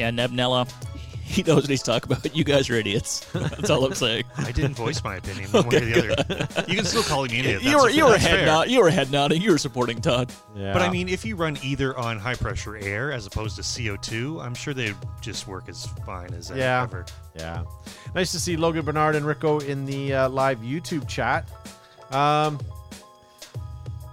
[0.00, 0.66] Yeah, Neb Nella.
[1.30, 2.34] He knows what he's talking about.
[2.34, 3.20] You guys are idiots.
[3.32, 4.24] That's all I'm saying.
[4.36, 6.64] I didn't voice my opinion one way or the other.
[6.68, 7.62] You can still call me an idiot.
[7.62, 8.46] you were that's- you were that's head fair.
[8.46, 9.40] nod, you were head nodding.
[9.40, 10.32] You were supporting Todd.
[10.56, 10.72] Yeah.
[10.72, 14.44] But I mean, if you run either on high pressure air as opposed to CO2,
[14.44, 16.82] I'm sure they'd just work as fine as Yeah.
[16.82, 17.06] ever.
[17.36, 17.62] Yeah.
[18.12, 21.48] Nice to see Logan Bernard and Rico in the uh, live YouTube chat.
[22.10, 22.58] Um,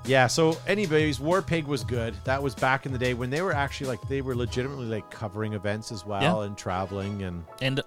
[0.08, 2.16] yeah, so anyways, War Pig was good.
[2.24, 5.10] That was back in the day when they were actually like they were legitimately like
[5.12, 6.48] covering events as well Yeah.
[6.48, 7.82] and traveling and and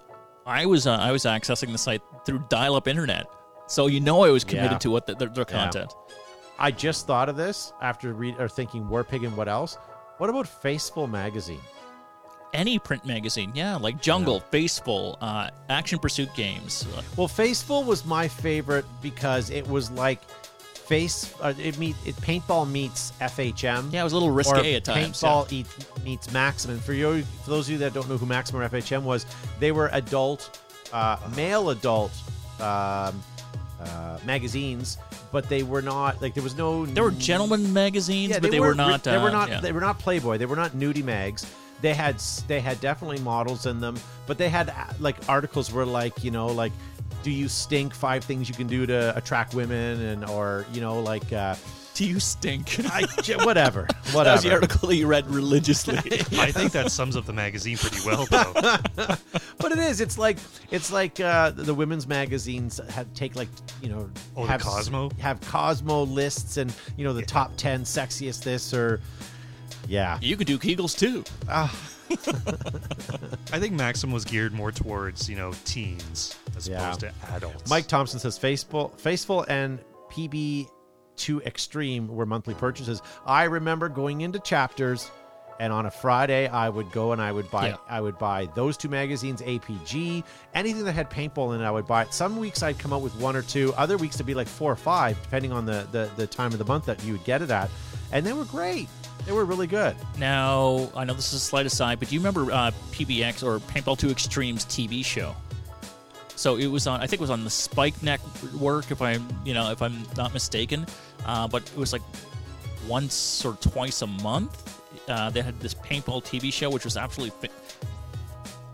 [0.45, 3.25] I was uh, I was accessing the site through dial-up internet,
[3.67, 4.77] so you know I was committed Yeah.
[4.79, 5.63] to what the, their, their Yeah.
[5.63, 5.93] content.
[6.59, 9.77] I just thought of this after read or thinking War Pig and what else?
[10.19, 11.59] What about Facefull magazine?
[12.53, 16.85] Any print magazine, yeah, like Jungle, Facefull, uh, Action Pursuit games.
[17.15, 20.19] Well, Facefull was my favorite because it was like
[20.91, 21.33] face.
[21.41, 23.91] Uh, it meet it paintball meets FHM.
[23.91, 25.21] yeah, it was a little risque at times.
[25.21, 25.29] yeah.
[25.29, 25.67] Paintball eat,
[26.03, 26.79] meets Maximum.
[26.79, 29.25] For you, for those of you that don't know who Maximum or FHM was,
[29.59, 30.59] they were adult,
[30.93, 32.11] uh, male adult
[32.59, 33.23] um,
[33.81, 34.97] uh, magazines,
[35.31, 36.85] but they were not like there was no.
[36.85, 39.03] There were gentleman magazines, Yeah, but they, were not.
[39.03, 39.49] They were uh, not.
[39.49, 39.61] yeah.
[39.61, 40.37] They were not Playboy.
[40.37, 41.45] They were not nudie mags.
[41.81, 45.85] They had they had definitely models in them, but they had uh, like articles were
[45.85, 46.71] like you know like,
[47.23, 47.93] do you stink?
[47.93, 51.55] Five things you can do to attract women, and or you know like, uh,
[51.93, 52.79] Do you stink?
[52.91, 55.97] I, j- whatever, that was the article that you read religiously.
[56.39, 59.15] I think that sums up the magazine pretty well, though.
[59.57, 60.01] But it is.
[60.01, 60.37] It's like
[60.71, 63.49] it's like uh, the women's magazines have take like
[63.81, 65.11] you know Oh, have s- Cosmo?
[65.19, 69.01] have Cosmo lists and you know the top ten sexiest this or
[69.87, 70.17] yeah.
[70.21, 71.23] you could do Kegels too.
[73.53, 76.81] I think Maxim was geared more towards, you know, teens as Yeah.
[76.83, 77.69] opposed to adults.
[77.69, 79.79] Mike Thompson says Facefull, Facefull and
[80.11, 83.01] PB2 Extreme were monthly purchases.
[83.25, 85.09] I remember going into chapters
[85.59, 87.75] and on a Friday I would go and I would buy Yeah.
[87.89, 90.23] I would buy those two magazines, APG,
[90.55, 92.13] anything that had paintball in it I would buy it.
[92.13, 94.71] Some weeks I'd come out with one or two, other weeks it'd be like four
[94.71, 97.41] or five, depending on the, the, the time of the month that you would get
[97.41, 97.69] it at.
[98.11, 98.89] And they were great.
[99.25, 99.95] They were really good.
[100.17, 103.59] Now, I know this is a slight aside, but do you remember uh, PBX or
[103.59, 105.35] Paintball 2 Extremes TV show?
[106.35, 109.53] So it was on, I think it was on the Spike Network, if I'm, you
[109.53, 110.87] know, if I'm not mistaken.
[111.25, 112.01] Uh, but it was like
[112.87, 114.79] once or twice a month.
[115.07, 117.53] Uh, they had this paintball TV show, which was absolutely fa-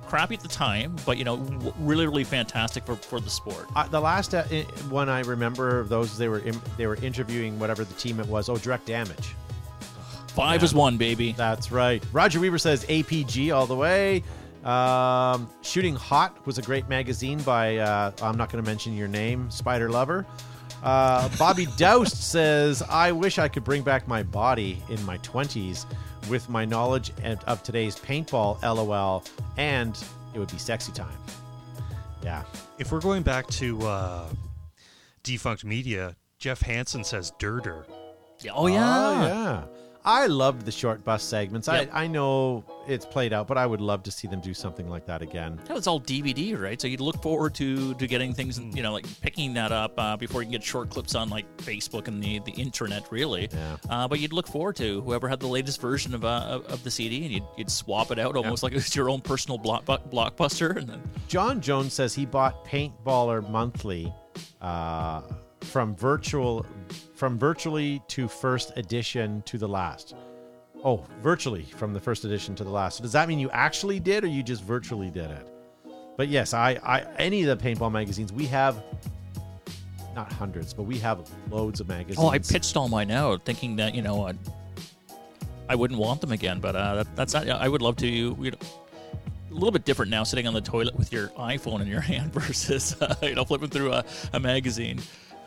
[0.08, 3.68] crappy at the time, but you know, w- really, really fantastic for, for the sport.
[3.76, 4.44] Uh, the last uh,
[4.90, 8.28] one I remember of those they were im- they were interviewing whatever the team it
[8.28, 8.48] was.
[8.50, 9.36] Oh, direct damage.
[10.38, 11.32] Five is one, baby.
[11.32, 12.04] That's right.
[12.14, 14.22] Roger Weaver says APG all the way.
[14.64, 19.08] Um, Shooting Hot was a great magazine by, uh, I'm not going to mention your
[19.08, 20.28] name, Spider Lover.
[20.84, 25.88] Uh, Bobby Doust says, I wish I could bring back my body in my 20s
[26.30, 29.24] with my knowledge and- of today's paintball, lol,
[29.58, 29.98] and
[30.36, 31.18] it would be sexy time.
[32.22, 32.44] Yeah.
[32.78, 34.30] If we're going back to uh,
[35.24, 37.88] defunct media, Jeff Hansen says Dirter.
[38.54, 38.84] Oh, yeah.
[39.08, 39.64] Oh, yeah.
[40.08, 41.68] I loved the short bus segments.
[41.68, 41.90] Yep.
[41.94, 44.90] I, I know it's played out, but I would love to see them do something
[44.90, 45.60] like that again.
[45.66, 46.80] That was all DVD, right?
[46.80, 50.16] So you'd look forward to to getting things, you know, like picking that up uh,
[50.16, 53.50] before you can get short clips on like Facebook and the the internet, really.
[53.52, 53.76] Yeah.
[53.90, 56.92] Uh, but you'd look forward to whoever had the latest version of uh, of, the
[56.92, 59.84] CD, and you'd, you'd swap it out almost like it was your own personal block,
[59.84, 60.78] blockbuster.
[60.78, 64.14] And then John Jones says he bought Paintballer monthly
[64.62, 65.22] uh,
[65.68, 66.66] from virtual
[67.16, 70.16] from virtually to first edition to the last.
[70.84, 72.98] Oh, virtually from the first edition to the last.
[72.98, 75.48] So does that mean you actually did, or you just virtually did it?
[76.16, 78.84] But yes, I, I any of the paintball magazines we have,
[80.16, 82.20] not hundreds, but we have loads of magazines.
[82.20, 84.34] oh, I pitched all mine out, thinking that you know uh,
[85.70, 86.60] I wouldn't want them again.
[86.60, 87.48] But uh, that, that's not.
[87.50, 88.08] I would love to.
[88.08, 88.52] You
[89.52, 92.32] a little bit different now, sitting on the toilet with your iPhone in your hand
[92.34, 95.00] versus uh, you know flipping through a, a magazine.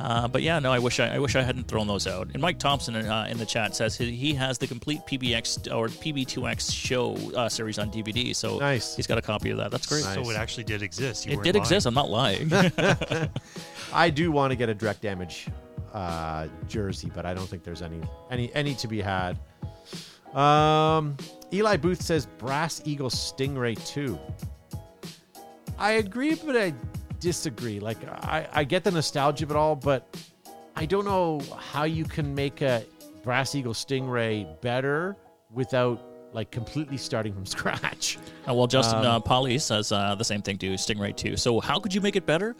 [0.03, 2.29] Uh, but yeah, no, I wish I, I wish I hadn't thrown those out.
[2.33, 5.89] And Mike Thompson uh, in the chat says he, he has the complete PBX or
[5.89, 8.35] PB2X show uh, series on DVD.
[8.35, 8.97] So Nice.
[8.97, 9.71] he's got a copy of that.
[9.71, 10.05] That's great.
[10.05, 10.15] Nice.
[10.15, 11.27] So it actually did exist.
[11.27, 11.63] You It did lying.
[11.63, 11.85] exist.
[11.87, 12.51] I'm not lying.
[13.93, 15.49] I do want to get a direct damage
[15.93, 19.39] uh, jersey, but I don't think there's any any any to be had.
[20.35, 21.17] Um,
[21.53, 24.19] Eli Booth says Brass Eagle Stingray 2.
[25.79, 26.73] I agree, but I
[27.21, 27.81] disagree.
[27.81, 30.17] Like I, I get the nostalgia of it all, but
[30.77, 32.85] I don't know how you can make a
[33.23, 35.17] Brass Eagle Stingray better
[35.53, 36.01] without
[36.33, 38.19] like completely starting from scratch.
[38.49, 41.37] Uh, well, Justin Um, uh, Polly says uh, the same thing to Stingray too.
[41.37, 42.57] So, how could you make it better?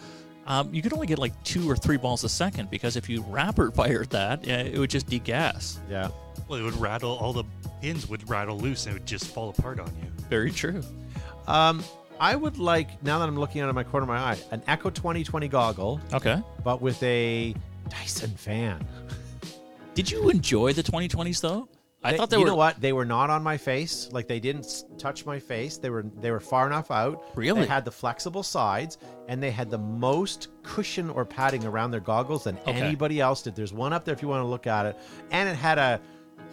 [0.47, 3.23] Um, you could only get like two or three balls a second because if you
[3.29, 5.79] rapid fired that, uh, it would just degas.
[5.89, 6.11] Yeah.
[6.49, 7.13] Well, it would rattle.
[7.19, 7.45] All the
[7.81, 10.11] pins would rattle loose, and it would just fall apart on you.
[10.29, 10.83] Very true.
[11.47, 11.85] Um,
[12.21, 14.63] I would like now that I'm looking out of my corner of my eye, an
[14.69, 16.41] Echo 2020 goggle, Okay.
[16.63, 17.55] but with a
[17.89, 18.87] Dyson fan.
[19.95, 21.69] Did you enjoy the 2020s though?
[22.03, 22.81] I They- thought they you were You know what?
[22.81, 24.09] They were not on my face.
[24.13, 25.77] Like they didn't touch my face.
[25.79, 27.23] They were they were far enough out.
[27.35, 27.63] Really?
[27.63, 28.97] They had the flexible sides
[29.29, 32.73] and they had the most cushion or padding around their goggles than Okay.
[32.73, 33.55] anybody else did.
[33.55, 34.97] There's one up there if you want to look at it,
[35.31, 36.01] and it had a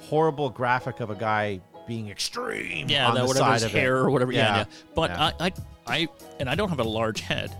[0.10, 2.89] horrible graphic of a guy being extreme.
[2.89, 3.71] Yeah, on that the whatever of it.
[3.71, 4.32] hair or whatever.
[4.32, 4.65] Yeah, yeah.
[4.93, 5.32] But yeah.
[5.39, 5.52] I, I,
[5.88, 6.08] I,
[6.39, 7.56] and I don't have a large head,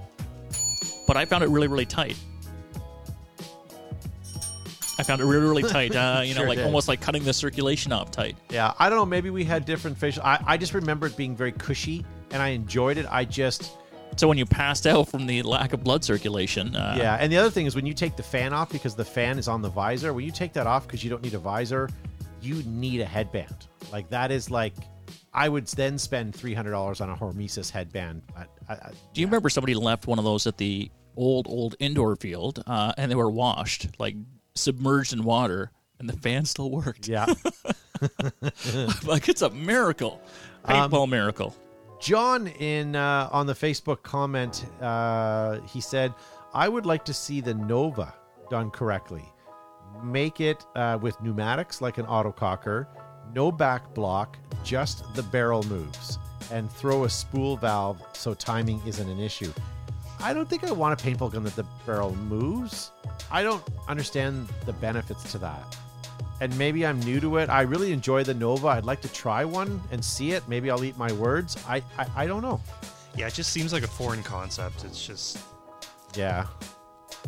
[1.07, 2.17] but I found it really, really tight.
[4.99, 5.95] I found it really, really tight.
[5.95, 6.65] Uh, you know, like did.
[6.65, 8.35] almost like cutting the circulation off tight.
[8.49, 9.05] Yeah, I don't know.
[9.05, 10.23] Maybe we had different facial.
[10.23, 13.05] I, I just remember it being very cushy, and I enjoyed it.
[13.09, 13.71] I just
[14.17, 17.17] So when you passed out from the lack of blood circulation, uh, yeah.
[17.19, 19.47] And the other thing is when you take the fan off because the fan is
[19.47, 20.13] on the visor.
[20.13, 21.89] When you take that off because you don't need a visor,
[22.41, 23.67] you need a headband.
[23.91, 24.73] Like that is like,
[25.34, 28.23] I would then spend three hundred dollars on a Hormesis headband.
[28.36, 31.76] I, I, I, Do you remember somebody left one of those at the old, old
[31.80, 34.15] indoor field, uh, and they were washed, like
[34.56, 37.08] submerged in water, and the fan still worked?
[37.08, 37.26] Yeah.
[39.06, 40.21] like it's a miracle,
[40.65, 41.56] paintball miracle.
[42.00, 46.13] John in uh, on the Facebook comment, uh, he said,
[46.54, 48.13] "I would like to see the Nova
[48.50, 49.26] done correctly.
[50.03, 52.88] Make it uh, with pneumatics like an autococker,
[53.33, 56.17] no back block, just the barrel moves,
[56.51, 59.51] and throw a spool valve so timing isn't an issue."
[60.19, 62.91] I don't think I want a paintball gun that the barrel moves.
[63.31, 65.77] I don't understand the benefits to that.
[66.41, 67.49] And maybe I'm new to it.
[67.49, 68.67] I really enjoy the Nova.
[68.67, 70.47] I'd like to try one and see it.
[70.47, 71.57] Maybe I'll eat my words.
[71.67, 72.60] I I, I don't know.
[73.15, 74.83] Yeah, it just seems like a foreign concept.
[74.86, 75.39] It's just
[76.15, 76.45] Yeah.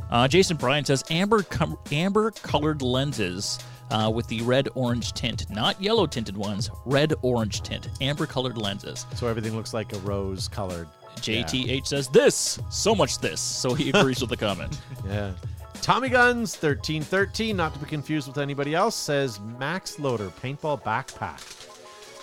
[0.09, 3.59] Uh, Jason Bryan says amber com- amber colored lenses
[3.91, 6.69] uh, with the red orange tint, not yellow tinted ones.
[6.85, 9.05] Red orange tint, amber colored lenses.
[9.15, 10.87] So everything looks like a rose colored.
[11.17, 13.41] JTH says this, so much this.
[13.41, 14.79] So he agrees with the comment.
[15.07, 15.33] Yeah.
[15.81, 21.41] Tommy Guns 1313, not to be confused with anybody else, says Max Loader paintball backpack.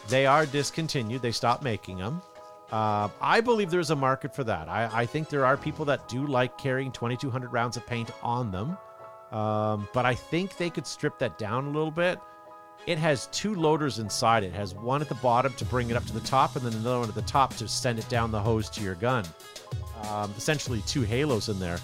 [0.08, 1.22] They are discontinued.
[1.22, 2.22] They stopped making them.
[2.70, 4.68] Uh, I believe there's a market for that.
[4.68, 8.50] I, I think there are people that do like carrying 2,200 rounds of paint on
[8.50, 8.76] them.
[9.32, 12.18] Um, but I think they could strip that down a little bit.
[12.86, 14.48] It has two loaders inside it.
[14.48, 14.52] it.
[14.52, 17.00] has one at the bottom to bring it up to the top, and then another
[17.00, 19.24] one at the top to send it down the hose to your gun.
[20.08, 21.80] Um, essentially, two halos in there.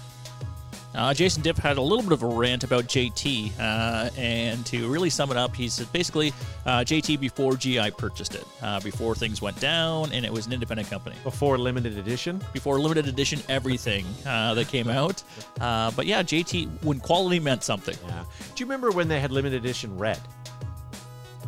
[0.95, 4.87] Uh, Jason Dipp had a little bit of a rant about JT, uh, and to
[4.89, 6.31] really sum it up, he said basically
[6.65, 10.53] uh, JT before GI purchased it, uh, before things went down, and it was an
[10.53, 11.15] independent company.
[11.23, 12.41] Before limited edition?
[12.53, 15.23] Before limited edition, everything uh, that came out.
[15.59, 17.97] Uh, but yeah, JT, when quality meant something.
[18.07, 18.23] Yeah.
[18.55, 20.19] Do you remember when they had limited edition red?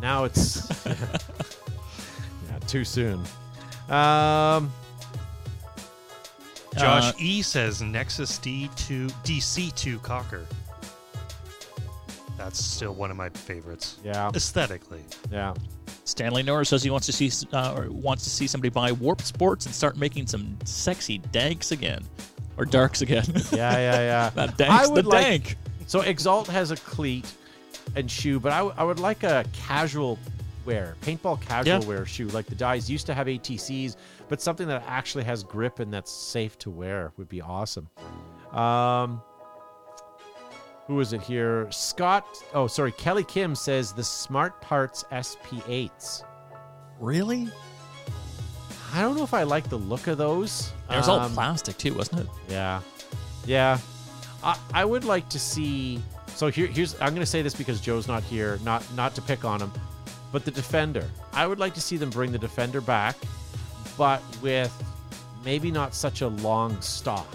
[0.00, 3.22] Now it's yeah, too soon.
[3.88, 4.72] Um,
[6.76, 10.46] Josh uh, E says Nexus D2 DC2 Cocker.
[12.36, 13.98] That's still one of my favorites.
[14.04, 15.02] Yeah, aesthetically.
[15.30, 15.54] Yeah.
[16.04, 19.22] Stanley Norris says he wants to see uh, or wants to see somebody buy Warp
[19.22, 22.04] Sports and start making some sexy danks again,
[22.56, 23.24] or darks again.
[23.52, 24.30] Yeah, yeah, yeah.
[24.34, 25.56] that dank's the like, dank.
[25.86, 27.32] So Exalt has a cleat
[27.96, 30.18] and shoe, but I, w- I would like a casual
[30.66, 31.88] wear, paintball casual yeah.
[31.88, 32.28] wear shoe.
[32.28, 33.96] Like the Dyes used to have ATCs,
[34.28, 37.88] but something that actually has grip and that's safe to wear would be awesome.
[38.52, 39.22] Um,
[40.86, 41.70] who is it here?
[41.70, 42.26] Scott.
[42.54, 42.92] Oh, sorry.
[42.92, 46.24] Kelly Kim says the Smart Parts SP8s.
[47.00, 47.48] Really?
[48.94, 50.72] I don't know if I like the look of those.
[50.90, 52.26] It was um, all plastic too, wasn't it?
[52.48, 52.80] Yeah,
[53.44, 53.78] yeah.
[54.42, 56.00] I I would like to see.
[56.28, 59.22] So here, here's I'm going to say this because Joe's not here, not not to
[59.22, 59.72] pick on him,
[60.36, 61.08] but the Defender.
[61.32, 63.16] I would like to see them bring the Defender back,
[63.96, 64.70] but with
[65.46, 67.26] maybe not such a long stock.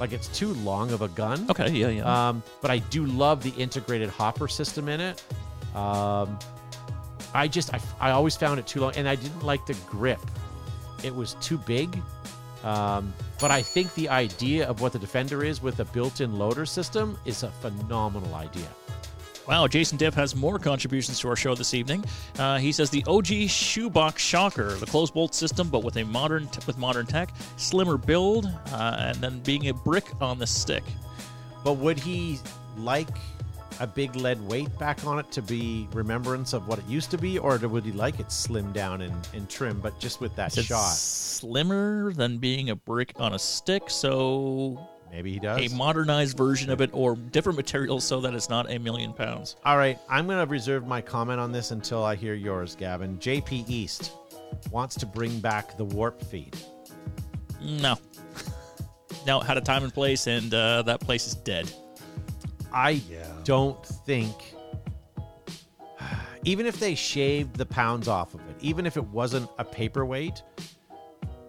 [0.00, 1.46] Like it's too long of a gun.
[1.48, 2.28] Okay, yeah, yeah.
[2.28, 5.22] Um, but I do love the integrated hopper system in it.
[5.76, 6.36] Um,
[7.34, 10.18] I just I, I always found it too long, and I didn't like the grip.
[11.04, 12.02] It was too big.
[12.64, 16.66] Um, but I think the idea of what the Defender is with a built-in loader
[16.66, 18.66] system is a phenomenal idea.
[19.46, 22.02] Wow, Jason Dipp has more contributions to our show this evening.
[22.38, 26.46] Uh, he says the OG shoebox shocker, the closed bolt system, but with a modern
[26.48, 30.82] t- with modern tech, slimmer build, uh, and then being a brick on the stick.
[31.62, 32.38] But would he
[32.78, 33.08] like
[33.80, 37.18] a big lead weight back on it to be remembrance of what it used to
[37.18, 40.52] be, or would he like it slimmed down and, and trim, but just with that
[40.52, 40.88] shot?
[40.92, 45.72] Slimmer than being a brick on a stick, so Maybe he does.
[45.72, 49.54] A modernized version of it or different materials so that it's not a million pounds.
[49.64, 49.96] All right.
[50.08, 53.16] I'm going to reserve my comment on this until I hear yours, Gavin.
[53.18, 54.10] JP East
[54.72, 56.56] wants to bring back the warp feed.
[57.62, 57.94] No.
[59.24, 61.72] no, it had a time and place, and uh, that place is dead.
[62.72, 63.24] I yeah.
[63.44, 64.34] don't think.
[66.42, 70.42] Even if they shaved the pounds off of it, even if it wasn't a paperweight,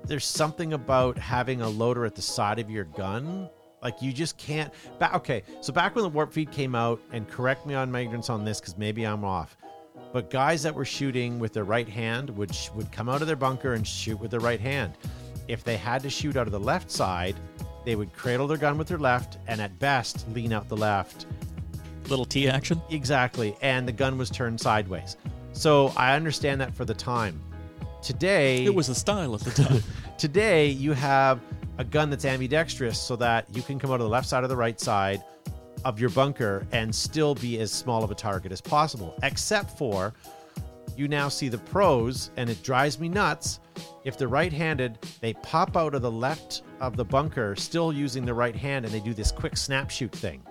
[0.05, 3.49] there's something about having a loader at the side of your gun
[3.85, 4.73] like you just can't.
[4.97, 7.99] Back, okay, so back when the warp feed came out, and correct me on my
[8.01, 9.55] ignorance on this because maybe I'm off.
[10.11, 13.27] But guys that were shooting with their right hand would sh- would come out of
[13.27, 14.93] their bunker and shoot with their right hand.
[15.47, 17.35] If they had to shoot out of the left side,
[17.85, 21.27] they would cradle their gun with their left, and at best lean out the left.
[22.09, 22.81] Little T action.
[22.89, 25.15] Exactly, and the gun was turned sideways.
[25.53, 27.39] So I understand that for the time.
[28.01, 29.83] Today, it was the style at the time.
[30.17, 31.39] today, you have
[31.77, 34.47] a gun that's ambidextrous so that you can come out of the left side or
[34.47, 35.23] the right side
[35.83, 39.17] of your bunker and still be as small of a target as possible.
[39.23, 40.13] Except for
[40.95, 43.59] you now see the pros, and it drives me nuts.
[44.05, 48.25] If they're right handed, they pop out of the left of the bunker still using
[48.25, 50.41] the right hand and they do this quick snap shoot thing.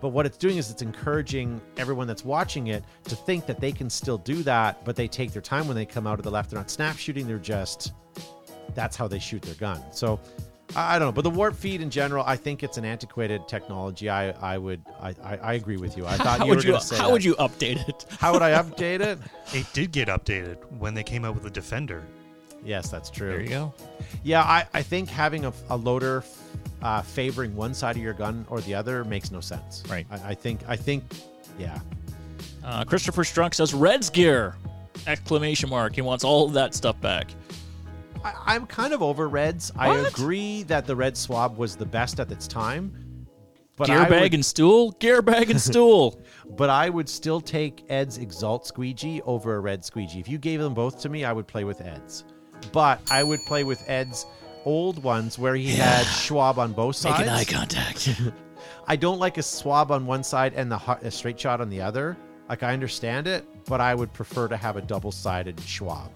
[0.00, 3.72] But what it's doing is it's encouraging everyone that's watching it to think that they
[3.72, 6.30] can still do that, but they take their time when they come out of the
[6.30, 6.50] left.
[6.50, 7.92] They're not snap shooting, they're just
[8.74, 9.82] that's how they shoot their gun.
[9.92, 10.20] So
[10.76, 14.08] I don't know, but the warp feed in general, I think it's an antiquated technology.
[14.08, 16.06] I, I would, I, I, I agree with you.
[16.06, 16.96] I thought how you were going to say.
[16.96, 17.12] How that.
[17.12, 18.06] would you update it?
[18.18, 19.18] How would I update it?
[19.52, 22.02] It did get updated when they came out with the Defender.
[22.64, 23.30] Yes, that's true.
[23.30, 23.74] There you go.
[24.22, 26.24] Yeah, I, I think having a, a loader
[26.82, 29.82] uh, favoring one side of your gun or the other makes no sense.
[29.88, 30.06] Right.
[30.10, 31.04] I, I think, I think,
[31.58, 31.78] yeah.
[32.64, 34.56] Uh, Christopher Strunk says Reds gear!
[35.06, 35.94] Exclamation mark.
[35.94, 37.28] He wants all of that stuff back.
[38.24, 39.70] I, am kind of over Reds.
[39.74, 39.86] What?
[39.86, 43.26] I agree that the Red Swab was the best at its time.
[43.76, 44.92] But Gear bag would, and stool?
[44.92, 46.22] Gear bag and stool.
[46.56, 50.20] but I would still take Ed's Exalt Squeegee over a Red Squeegee.
[50.20, 52.24] If you gave them both to me, I would play with Ed's.
[52.72, 54.26] But I would play with Ed's
[54.64, 55.84] old ones where he yeah.
[55.84, 57.18] had swab on both sides.
[57.18, 58.20] Making eye contact.
[58.86, 61.80] I don't like a swab on one side and the a straight shot on the
[61.80, 62.16] other.
[62.48, 66.10] Like I understand it, but I would prefer to have a double-sided swab.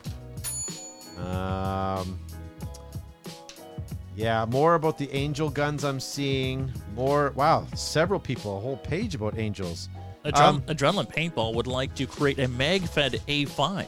[1.24, 2.18] Um,
[4.16, 6.72] yeah, more about the angel guns I'm seeing.
[6.94, 9.88] More, wow, several people, a whole page about angels.
[10.24, 13.86] Adren- Um, Adrenaline Paintball would like to create a mag-fed A5.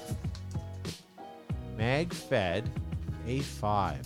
[1.77, 2.71] Mag fed
[3.27, 3.97] A5.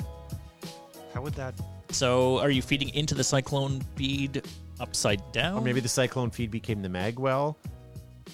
[1.12, 1.54] How would that?
[1.90, 4.42] So, are you feeding into the cyclone feed
[4.80, 5.58] upside down?
[5.58, 7.54] Or maybe the cyclone feed became the Magwell.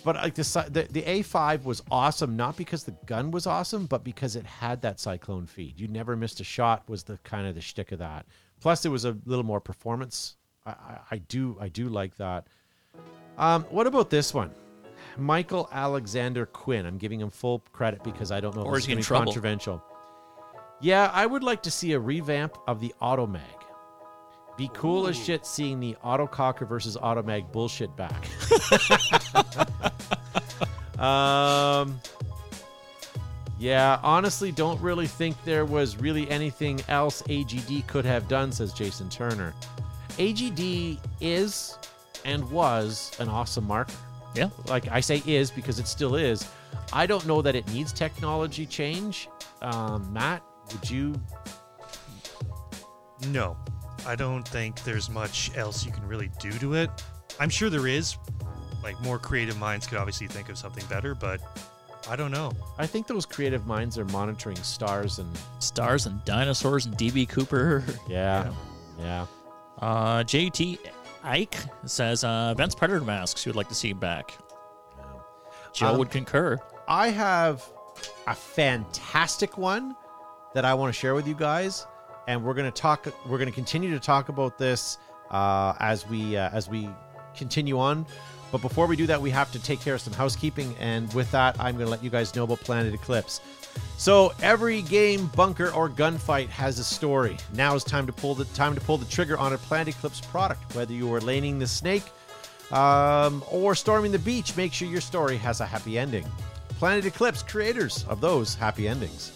[0.04, 4.04] But like the, the the A5 was awesome, not because the gun was awesome, but
[4.04, 5.78] because it had that cyclone feed.
[5.78, 6.88] You never missed a shot.
[6.88, 8.26] Was the kind of the shtick of that.
[8.60, 10.36] Plus, it was a little more performance.
[10.66, 12.46] I, I, I do I do like that.
[13.38, 14.50] Um, what about this one?
[15.16, 16.86] Michael Alexander Quinn.
[16.86, 19.82] I'm giving him full credit because I don't know if Or he gonna be controversial.
[20.80, 23.59] Yeah, I would like to see a revamp of the Automag.
[24.60, 28.28] Be cool as shit seeing the Autococker versus Automag bullshit back.
[31.00, 31.98] um,
[33.58, 38.74] yeah, honestly, don't really think there was really anything else AGD could have done, says
[38.74, 39.54] Jason Turner.
[40.18, 41.78] AGD is
[42.26, 43.94] and was an awesome marker.
[44.34, 44.50] yeah.
[44.66, 46.46] Like I say, is because it still is.
[46.92, 49.26] I don't know that it needs technology change.
[49.62, 51.18] Um, Matt, would you?
[53.28, 53.56] No,
[54.06, 56.90] I don't think there's much else you can really do to it.
[57.38, 58.16] I'm sure there is.
[58.82, 61.40] Like more creative minds could obviously think of something better, but
[62.08, 62.50] I don't know.
[62.78, 65.28] I think those creative minds are monitoring stars and
[65.58, 67.84] Stars and dinosaurs and DB Cooper.
[68.08, 68.50] yeah,
[68.98, 69.26] yeah.
[69.78, 70.78] Uh, JT
[71.22, 74.32] Ike says uh, Vince Predator masks You'd like to see back.
[75.74, 76.58] Joe Um, would concur.
[76.88, 77.62] I have
[78.26, 79.94] a fantastic one
[80.54, 81.86] that I want to share with you guys,
[82.26, 83.06] and we're going to talk.
[83.26, 84.98] We're going to continue to talk about this
[85.30, 86.88] uh, as we uh, as we
[87.34, 88.06] continue on.
[88.52, 91.30] But before we do that, we have to take care of some housekeeping, and with
[91.30, 93.40] that, I'm going to let you guys know about Planet Eclipse.
[93.96, 97.36] So every game, bunker, or gunfight has a story.
[97.54, 100.20] Now is time to pull the time to pull the trigger on a Planet Eclipse
[100.20, 100.74] product.
[100.74, 102.02] Whether you are laning the snake
[102.72, 106.26] um, or storming the beach, make sure your story has a happy ending.
[106.70, 109.32] Planet Eclipse, creators of those happy endings.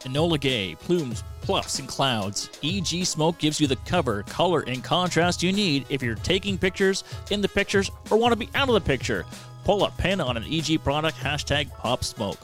[0.00, 2.50] Enola Gaye, plumes, puffs, and clouds.
[2.62, 7.04] EG Smoke gives you the cover, color, and contrast you need if you're taking pictures,
[7.30, 9.24] in the pictures, or want to be out of the picture.
[9.64, 12.38] Pull a pin on an EG product, hashtag Pop Smoke.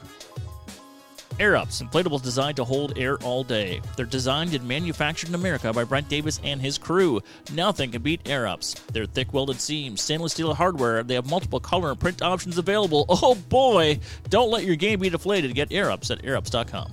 [1.39, 3.79] Air Ups, inflatables designed to hold air all day.
[3.95, 7.21] They're designed and manufactured in America by Brent Davis and his crew.
[7.53, 8.73] Nothing can beat Air Ups.
[8.91, 11.03] They're thick welded seams, stainless steel hardware.
[11.03, 13.05] They have multiple color and print options available.
[13.09, 13.99] Oh boy!
[14.29, 15.53] Don't let your game be deflated.
[15.53, 16.91] Get Air Ups at airups.com.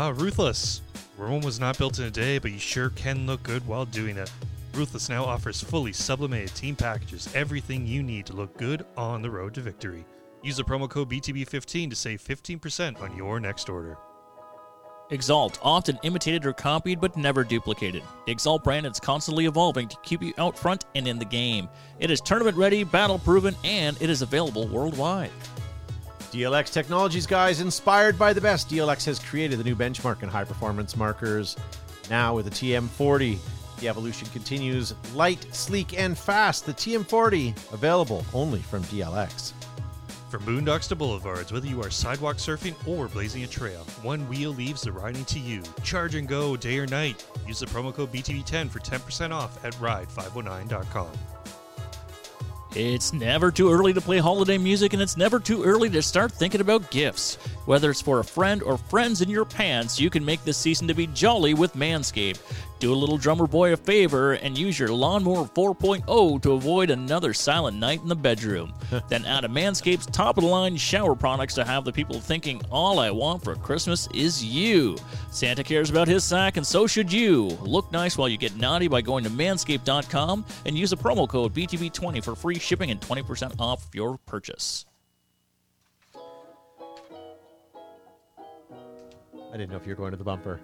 [0.00, 0.80] Ah, Ruthless.
[1.16, 4.16] Rome was not built in a day, but you sure can look good while doing
[4.16, 4.30] it.
[4.72, 9.30] Ruthless now offers fully sublimated team packages, everything you need to look good on the
[9.30, 10.04] road to victory.
[10.40, 13.98] Use the promo code BTB15 to save 15% on your next order.
[15.10, 18.04] Exalt, often imitated or copied but never duplicated.
[18.26, 21.68] The Exalt brand is constantly evolving to keep you out front and in the game.
[21.98, 25.32] It is tournament ready, battle proven, and it is available worldwide.
[26.32, 30.44] DLX Technologies, guys, inspired by the best, DLX has created the new benchmark in high
[30.44, 31.56] performance markers.
[32.10, 33.38] Now with the TM40,
[33.80, 36.66] the evolution continues light, sleek, and fast.
[36.66, 39.52] The TM40 available only from DLX.
[40.28, 44.82] From boondocks to boulevards, whether you are sidewalk surfing or blazing a trail, Onewheel leaves
[44.82, 45.62] the riding to you.
[45.82, 47.24] Charge and go day or night.
[47.46, 51.08] Use the promo code BTB10 for 10% off at ride509.com.
[52.78, 56.30] It's never too early to play holiday music, and it's never too early to start
[56.30, 57.36] thinking about gifts.
[57.68, 60.88] Whether it's for a friend or friends in your pants, you can make this season
[60.88, 62.40] to be jolly with Manscaped.
[62.78, 67.34] Do a little drummer boy a favor and use your Lawnmower 4.0 to avoid another
[67.34, 68.72] silent night in the bedroom.
[69.10, 72.62] then add a Manscaped's top of the line shower products to have the people thinking,
[72.70, 74.96] all I want for Christmas is you.
[75.30, 77.48] Santa cares about his sack, and so should you.
[77.60, 81.52] Look nice while you get naughty by going to manscaped.com and use the promo code
[81.52, 84.87] BTB20 for free shipping and 20% off your purchase.
[89.58, 90.60] Didn't know if you were going to the bumper.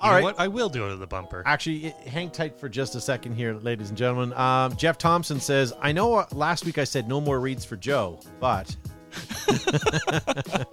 [0.00, 0.22] All right.
[0.22, 0.38] what?
[0.38, 1.42] I will do it to the bumper.
[1.46, 4.32] Actually, it- hang tight for just a second here, ladies and gentlemen.
[4.38, 7.76] Um, Jeff Thompson says, I know uh, last week I said no more reads for
[7.76, 8.76] Joe, but.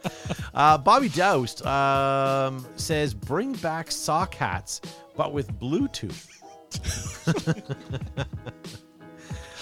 [0.54, 4.82] uh, Bobby Doust um, says, bring back sock hats,
[5.16, 6.28] but with Bluetooth.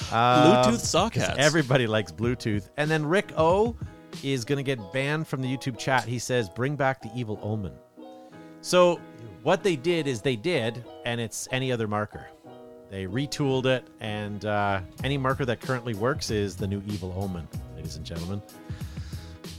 [0.10, 1.36] Bluetooth sock 'cause hats.
[1.38, 2.70] Everybody likes Bluetooth.
[2.78, 3.76] And then Rick O
[4.24, 6.06] is going to get banned from the YouTube chat.
[6.06, 7.74] He says, bring back the evil omen.
[8.62, 9.00] So
[9.44, 12.28] what they did is they did, and it's any other marker.
[12.90, 17.48] They retooled it, and uh, any marker that currently works is the new Evil Omen,
[17.76, 18.42] ladies and gentlemen.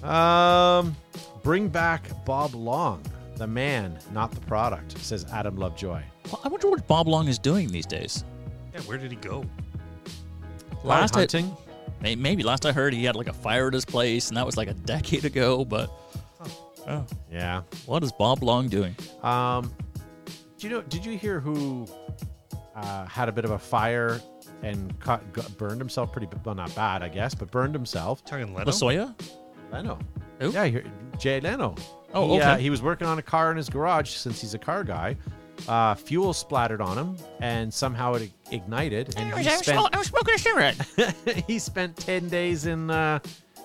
[0.02, 0.96] Um,
[1.44, 3.04] bring back Bob Long,
[3.36, 6.02] the man, not the product, says Adam Lovejoy.
[6.26, 8.24] Well, I wonder what Bob Long is doing these days.
[8.74, 9.44] Yeah, where did he go?
[10.82, 11.46] Last I, hunting.
[11.50, 11.56] may-
[12.00, 14.56] maybe last I heard he had like a fire at his place, and that was
[14.56, 15.64] like a decade ago.
[15.64, 15.90] But
[16.88, 17.62] oh, Yeah.
[17.86, 18.96] what is Bob Long doing?
[19.22, 19.72] Um,
[20.58, 20.82] do you know?
[20.82, 21.86] Did you hear who
[22.74, 24.20] uh, had a bit of a fire
[24.62, 26.28] and caught, got, burned himself pretty?
[26.44, 28.24] Well, not bad, I guess, but burned himself.
[28.24, 28.70] Talking Leno?
[28.70, 29.14] Lasoya?
[29.72, 29.98] Leno.
[30.40, 30.50] Who?
[30.50, 30.80] Yeah,
[31.18, 31.74] Jay Leno.
[32.12, 32.62] Oh, he, uh, okay.
[32.62, 35.16] he was working on a car in his garage since he's a car guy.
[35.68, 40.38] Uh, fuel splattered on him, and somehow it ignited, and he spent was smoking a
[40.38, 41.44] cigarette.
[41.46, 43.18] he spent ten days in uh,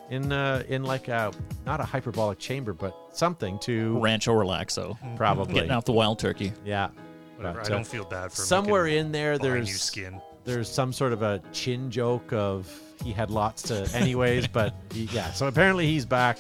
[0.10, 1.32] in uh, in like a
[1.66, 4.98] not a hyperbolic chamber, but something to Rancho Relaxo.
[5.16, 6.54] probably Getting out the wild turkey.
[6.64, 6.90] yeah.
[7.38, 7.60] Whatever.
[7.60, 9.38] But, I uh, don't feel bad for him somewhere in there.
[9.38, 10.22] fine new There's skin.
[10.46, 12.72] there's some sort of a chin joke of
[13.04, 15.32] he had lots to anyways, but he, yeah.
[15.32, 16.40] So apparently he's back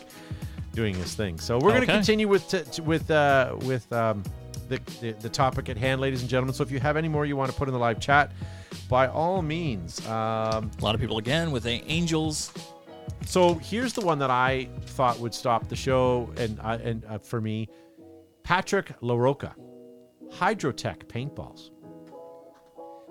[0.73, 1.39] doing his thing.
[1.39, 4.23] So we're going to continue with t- t- with uh, with um,
[4.67, 6.53] the, the the topic at hand, ladies and gentlemen.
[6.53, 8.31] So if you have any more you want to put in the live chat,
[8.89, 10.05] by all means.
[10.07, 12.51] Um, A lot of people again with the Angels.
[13.25, 17.17] so here's the one that I thought would stop the show, and uh, and uh,
[17.19, 17.69] for me,
[18.43, 19.53] Patrick LaRocca,
[20.31, 21.71] Hydrotech paintballs.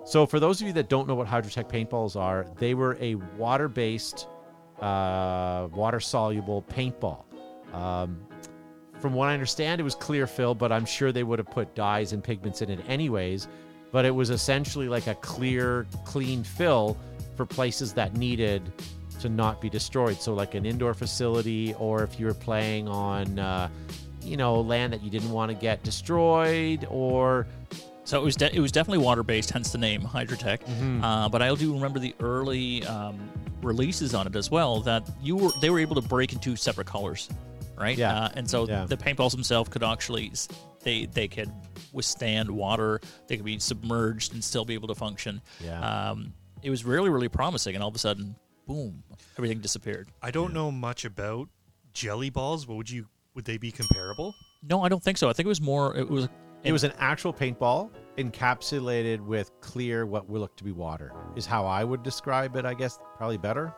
[0.05, 3.15] So for those of you that don't know what Hydrotech paintballs are, they were a
[3.15, 4.27] water-based,
[4.79, 7.23] uh, water-soluble paintball.
[7.73, 8.25] Um,
[9.05, 11.75] from what I understand, it was clear fill, but I'm sure they would have put
[11.75, 13.47] dyes and pigments in it anyways.
[13.91, 16.97] But it was essentially like a clear, clean fill
[17.37, 18.63] for places that needed
[19.19, 20.19] to not be destroyed.
[20.19, 23.69] So, like an indoor facility, or if you were playing on, uh,
[24.23, 27.45] you know, land that you didn't want to get destroyed, or
[28.05, 30.65] So it was de- it was definitely water based, hence the name Hydrotech.
[30.65, 31.03] Mm-hmm.
[31.03, 33.19] Uh, but I do remember the early um,
[33.61, 34.81] releases on it as well.
[34.81, 37.29] That you were they were able to break into separate colors,
[37.77, 37.97] right?
[37.97, 38.15] Yeah.
[38.25, 38.85] Uh, and so Yeah.
[38.85, 40.31] the paintballs themselves could actually
[40.83, 41.51] they they could
[41.93, 43.01] withstand water.
[43.27, 45.41] They could be submerged and still be able to function.
[45.63, 46.09] Yeah.
[46.11, 48.35] Um, it was really really promising, and all of a sudden,
[48.67, 49.03] boom,
[49.37, 50.09] everything disappeared.
[50.21, 51.49] I don't know much about
[51.93, 52.67] jelly balls.
[52.67, 53.07] What would you?
[53.35, 54.33] Would they be comparable?
[54.63, 55.29] No, I don't think so.
[55.29, 55.95] I think it was more.
[55.95, 56.27] It was.
[56.63, 61.45] It was an actual paintball encapsulated with clear, what will look to be water, is
[61.45, 62.65] how I would describe it.
[62.65, 63.73] I guess probably better.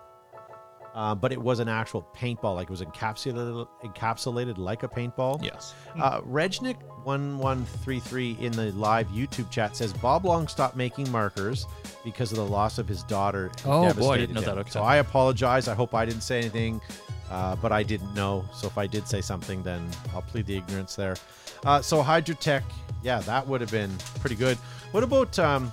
[0.98, 5.44] Uh, but it was an actual paintball, like it was encapsulated, encapsulated like a paintball.
[5.44, 5.76] Yes.
[6.02, 10.76] Uh, Regnick one one three three in the live YouTube chat says Bob Long stopped
[10.76, 11.68] making markers
[12.04, 13.52] because of the loss of his daughter.
[13.64, 14.48] Oh, boy, I didn't know him.
[14.48, 14.58] that.
[14.62, 14.72] Okay.
[14.72, 15.68] So I apologize.
[15.68, 16.82] I hope I didn't say anything,
[17.30, 18.44] uh, but I didn't know.
[18.56, 21.16] So if I did say something, then I'll plead the ignorance there.
[21.64, 22.64] Uh, so Hydrotech,
[23.04, 24.58] yeah, that would have been pretty good.
[24.94, 25.72] What about um,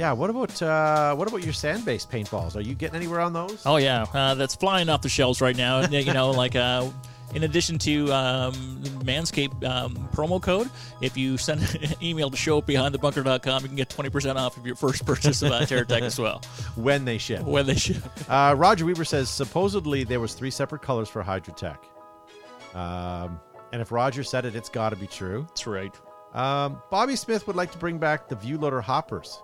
[0.00, 2.56] yeah, what about uh, what about your sand-based paintballs?
[2.56, 3.62] Are you getting anywhere on those?
[3.66, 5.86] Oh yeah, uh, that's flying off the shelves right now.
[5.90, 6.88] You know, like uh,
[7.34, 8.54] in addition to um,
[9.04, 10.70] Manscaped um, promo code,
[11.02, 14.64] if you send an email to show behindthebunker.com, you can get twenty percent off of
[14.64, 16.40] your first purchase of uh, TerraTech as well
[16.76, 17.42] when they ship.
[17.42, 18.02] when they ship.
[18.26, 21.76] Uh, Roger Weaver says supposedly there was three separate colors for Hydrotech.
[22.74, 23.38] Um,
[23.70, 25.44] and if Roger said it, it's got to be true.
[25.48, 25.94] That's right.
[26.32, 29.42] Um, Bobby Smith would like to bring back the ViewLoader hoppers.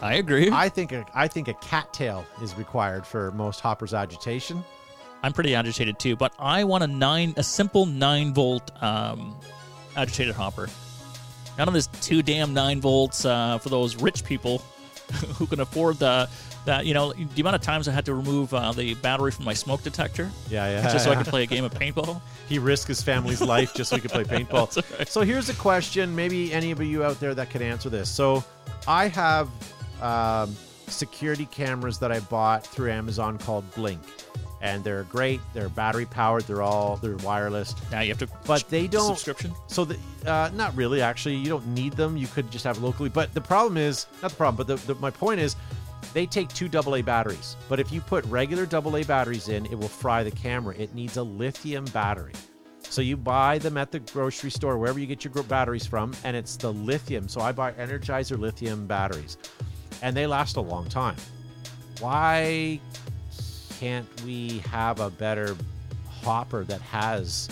[0.00, 0.50] I agree.
[0.52, 4.64] I think a, I think a cattail is required for most hoppers agitation.
[5.22, 9.36] I'm pretty agitated too, but I want a nine, a simple nine volt um,
[9.96, 10.68] agitated hopper.
[11.58, 14.58] None of this two damn nine volts uh, for those rich people
[15.36, 16.28] who can afford the
[16.66, 16.86] that.
[16.86, 19.54] You know, the amount of times I had to remove uh, the battery from my
[19.54, 20.82] smoke detector Yeah, yeah.
[20.92, 22.20] just so I could play a game of paintball.
[22.48, 24.76] he risked his family's life just so he could play paintball.
[24.98, 25.08] Right.
[25.08, 26.14] So here's a question.
[26.14, 28.08] Maybe any of you out there that could answer this.
[28.08, 28.44] So
[28.86, 29.48] I have
[30.02, 34.00] um, security cameras that I bought through Amazon called Blink,
[34.60, 35.40] and they're great.
[35.54, 36.44] They're battery powered.
[36.44, 37.74] They're all they're wireless.
[37.90, 39.52] Now you have to, But they don't- subscription.
[39.66, 41.00] So the uh, not really.
[41.02, 42.16] Actually, you don't need them.
[42.16, 43.08] You could just have locally.
[43.08, 44.66] But the problem is not the problem.
[44.66, 45.56] But the, the, my point is,
[46.12, 47.56] they take two AA batteries.
[47.68, 50.74] But if you put regular AA batteries in, it will fry the camera.
[50.76, 52.32] It needs a lithium battery.
[52.90, 56.34] So you buy them at the grocery store, wherever you get your batteries from, and
[56.34, 57.28] it's the lithium.
[57.28, 59.36] So I buy Energizer lithium batteries,
[60.02, 61.16] and they last a long time.
[62.00, 62.80] Why
[63.78, 65.56] can't we have a better
[66.22, 67.48] hopper that has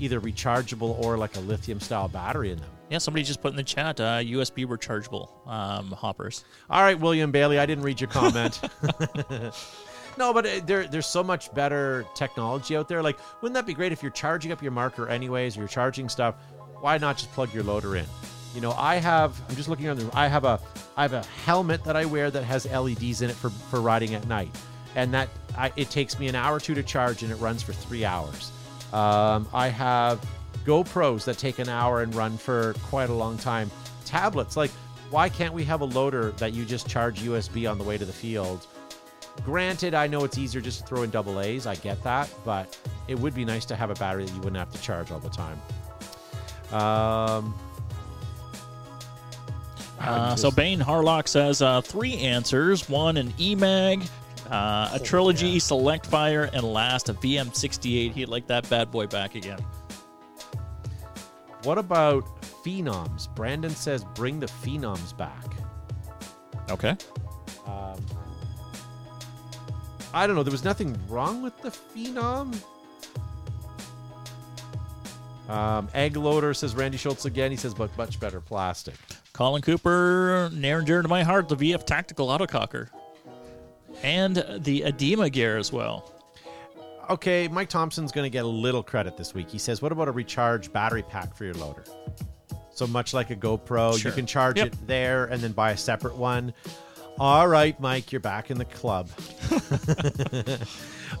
[0.00, 2.70] either rechargeable or like a lithium style battery in them?
[2.90, 6.44] Yeah, somebody just put in the chat uh, USB rechargeable um, hoppers.
[6.70, 8.60] All right, William Bailey, I didn't read your comment.
[10.18, 13.02] no, but uh, there, there's so much better technology out there.
[13.02, 16.08] Like, wouldn't that be great if you're charging up your marker anyways, or you're charging
[16.08, 16.36] stuff?
[16.80, 18.06] Why not just plug your loader in?
[18.54, 19.40] You know, I have.
[19.48, 20.10] I'm just looking on the.
[20.14, 20.60] I have a.
[20.96, 24.14] I have a helmet that I wear that has LEDs in it for for riding
[24.14, 24.54] at night,
[24.94, 27.62] and that I, it takes me an hour or two to charge, and it runs
[27.62, 28.52] for three hours.
[28.92, 30.24] Um, I have
[30.64, 33.70] GoPros that take an hour and run for quite a long time.
[34.04, 34.70] Tablets, like,
[35.10, 38.04] why can't we have a loader that you just charge USB on the way to
[38.04, 38.66] the field?
[39.44, 41.66] Granted, I know it's easier just to throw in double A's.
[41.66, 44.56] I get that, but it would be nice to have a battery that you wouldn't
[44.56, 45.60] have to charge all the time.
[46.72, 47.54] Um,
[50.00, 54.08] Uh, so Bane Harlock says uh, three answers: one an EMAG,
[54.50, 58.12] uh, a trilogy, Select Fire, and last a VM68.
[58.12, 59.58] He'd like that bad boy back again.
[61.64, 62.24] what about
[62.64, 63.32] phenoms?
[63.34, 65.44] Brandon says bring the phenoms back.
[66.70, 66.96] Okay.
[67.66, 68.04] Um,
[70.14, 70.42] I don't know.
[70.42, 72.54] There was nothing wrong with the Phenom.
[75.48, 77.50] Um, Egg Loader says Randy Schultz again.
[77.50, 78.96] He says, but much better plastic.
[79.38, 82.88] Colin Cooper, near and dear to my heart, the VF Tactical Autococker.
[84.02, 86.12] And the Edema gear as well.
[87.08, 89.48] Okay, Mike Thompson's going to get a little credit this week.
[89.48, 91.84] He says, what about a recharge battery pack for your loader?
[92.74, 94.10] So much like a GoPro, Sure.
[94.10, 94.66] you can charge Yep.
[94.66, 96.52] it there and then buy a separate one.
[97.20, 99.08] All right, Mike, you're back in the club.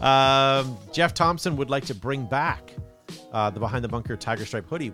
[0.00, 2.72] um, Jeff Thompson would like to bring back
[3.32, 4.92] uh, the Behind the Bunker Tiger Stripe hoodie.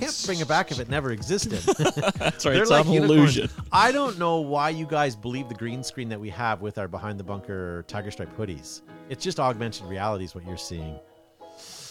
[0.00, 1.58] Can't bring it back if it never existed.
[1.78, 2.52] That's right.
[2.52, 3.36] They're it's like an unicorns.
[3.36, 3.50] illusion.
[3.72, 6.88] I don't know why you guys believe the green screen that we have with our
[6.88, 8.82] Behind the Bunker Tiger Stripe hoodies.
[9.08, 10.98] It's just augmented reality, is what you're seeing.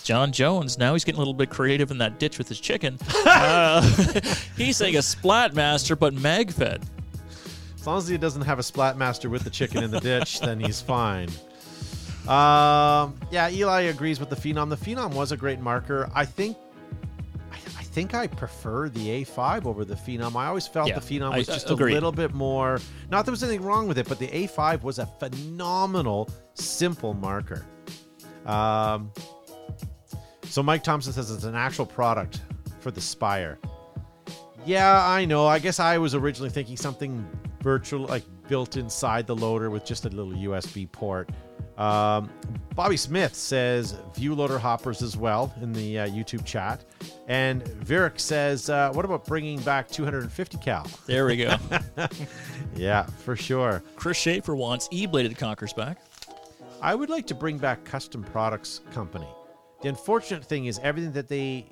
[0.04, 3.00] John Jones, now he's getting a little bit creative in that ditch with his chicken.
[3.26, 3.82] uh,
[4.58, 6.84] he's saying a Splatmaster, but mag fed.
[7.80, 10.60] As long as he doesn't have a Splatmaster with the chicken in the ditch, then
[10.60, 11.30] he's fine.
[12.28, 14.70] Um, yeah, Eli agrees with the Phenom.
[14.70, 16.10] The Phenom was a great marker.
[16.14, 16.58] I think,
[17.96, 20.36] think I prefer the A5 over the Phenom.
[20.36, 21.92] I always felt Yeah, the Phenom was I just agree.
[21.92, 22.82] a little bit more.
[23.10, 27.14] Not that there was anything wrong with it, but the A5 was a phenomenal, simple
[27.14, 27.66] marker.
[28.46, 29.14] Um,
[30.44, 32.42] so Mike Thompson says it's an actual product
[32.82, 33.58] for the Spire.
[34.66, 35.48] Yeah, I know.
[35.48, 37.26] I guess I was originally thinking something
[37.62, 41.30] virtual, like built inside the loader with just a little USB port.
[41.78, 42.30] Um,
[42.74, 46.84] Bobby Smith says ViewLoader hoppers as well in the uh, YouTube chat.
[47.28, 50.88] And Virik says, uh, what about bringing back 250 cal?
[51.06, 51.56] There we go.
[52.76, 53.82] Yeah, for sure.
[53.96, 55.98] Chris Schaefer wants E-bladed Cockers back.
[56.82, 59.28] I would like to bring back Custom Products Company.
[59.82, 61.68] The unfortunate thing is everything that they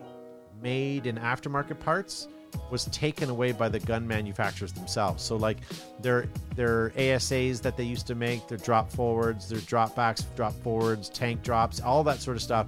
[0.61, 2.29] made in aftermarket parts
[2.69, 5.23] was taken away by the gun manufacturers themselves.
[5.23, 5.57] So like
[5.99, 10.53] their their ASAs that they used to make, their drop forwards, their drop backs, drop
[10.63, 12.67] forwards, tank drops, all that sort of stuff,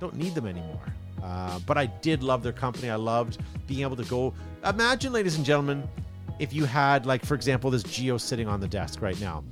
[0.00, 0.80] don't need them anymore.
[1.22, 2.90] Uh, but I did love their company.
[2.90, 4.32] I loved being able to go.
[4.64, 5.88] Imagine, ladies and gentlemen,
[6.38, 9.42] if you had like, for example, this Geo sitting on the desk right now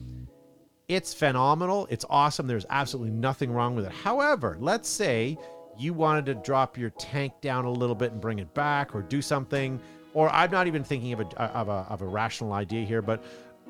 [0.89, 1.87] it's phenomenal.
[1.91, 2.47] It's awesome.
[2.47, 3.93] There's absolutely nothing wrong with it.
[3.93, 5.39] However, let's say
[5.79, 9.03] you wanted to drop your tank down a little bit and bring it back or
[9.03, 9.81] do something,
[10.13, 13.25] or I'm not even thinking of a, of a, of a rational idea here, but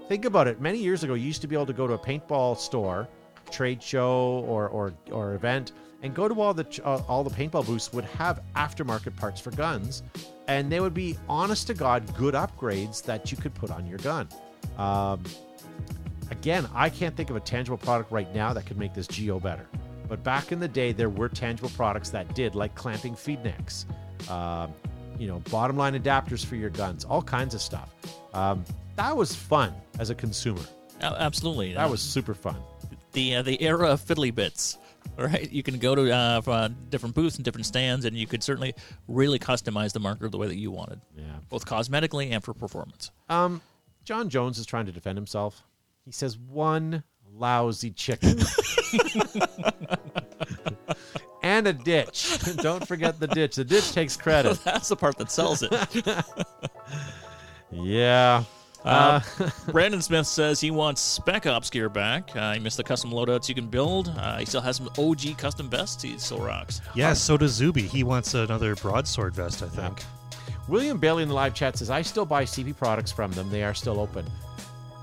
[0.09, 0.61] think about it.
[0.61, 3.09] Many years ago, you used to be able to go to a paintball store,
[3.51, 5.73] trade show, or, or, or event
[6.05, 9.51] and go to all the, uh, all the paintball booths would have aftermarket parts for
[9.53, 10.03] guns,
[10.49, 13.99] and they would be honest to God good upgrades that you could put on your
[13.99, 14.29] gun.
[14.77, 15.23] Um,
[16.31, 19.41] again, I can't think of a tangible product right now that could make this Geo
[19.41, 19.67] better.
[20.09, 23.87] But back in the day, there were tangible products that did, like clamping feed necks,
[24.31, 24.73] um,
[25.19, 27.91] you know, bottom line adapters for your guns, all kinds of stuff.
[28.35, 28.65] Um,
[28.97, 30.61] that was fun as a consumer.
[31.01, 31.73] A- Absolutely.
[31.75, 32.57] That was super fun.
[33.13, 34.79] the uh, the era of fiddly bits.
[35.19, 38.27] All right, you can go to uh, uh, different booths and different stands, and you
[38.27, 38.75] could certainly
[39.07, 41.25] really customize the marker the way that you wanted, Yeah.
[41.51, 43.11] both cosmetically and for performance.
[43.29, 43.61] Um,
[44.05, 45.63] John Jones is trying to defend himself.
[46.07, 47.05] He says one
[47.37, 48.39] lousy chicken
[51.45, 52.39] and a ditch.
[52.57, 53.57] Don't forget the ditch.
[53.57, 54.59] The ditch takes credit.
[54.65, 55.73] That's the part that sells it.
[57.77, 58.45] Yeah.
[58.85, 59.21] Uh,
[59.73, 62.31] Brandon Smith says he wants Spec Ops gear back.
[62.37, 64.15] Uh, he missed the custom loadouts you can build.
[64.17, 66.81] Uh, he still has some OG custom vests he still rocks.
[66.95, 67.83] Yeah, so does Zuby.
[67.83, 70.03] He wants another broadsword vest, I think.
[70.69, 73.51] William Bailey in the live chat says, I still buy CP products from them.
[73.51, 74.25] They are still open.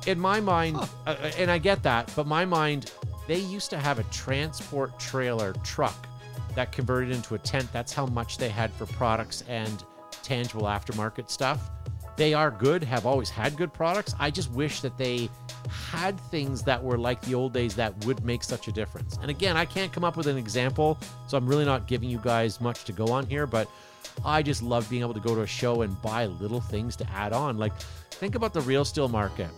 [0.07, 2.91] In my mind, uh, and I get that, but my mind,
[3.27, 6.07] they used to have a transport trailer truck
[6.55, 7.71] that converted into a tent.
[7.71, 9.83] That's how much they had for products and
[10.23, 11.69] tangible aftermarket stuff.
[12.17, 14.13] they are good, have always had good products.
[14.19, 15.29] I just wish that they
[15.89, 19.17] had things that were like the old days that would make such a difference.
[19.21, 22.19] And again, I can't come up with an example, so I'm really not giving you
[22.19, 23.67] guys much to go on here, but
[24.25, 27.09] I just love being able to go to a show and buy little things to
[27.11, 27.57] add on.
[27.57, 27.73] Like,
[28.11, 29.49] think about the real steel market.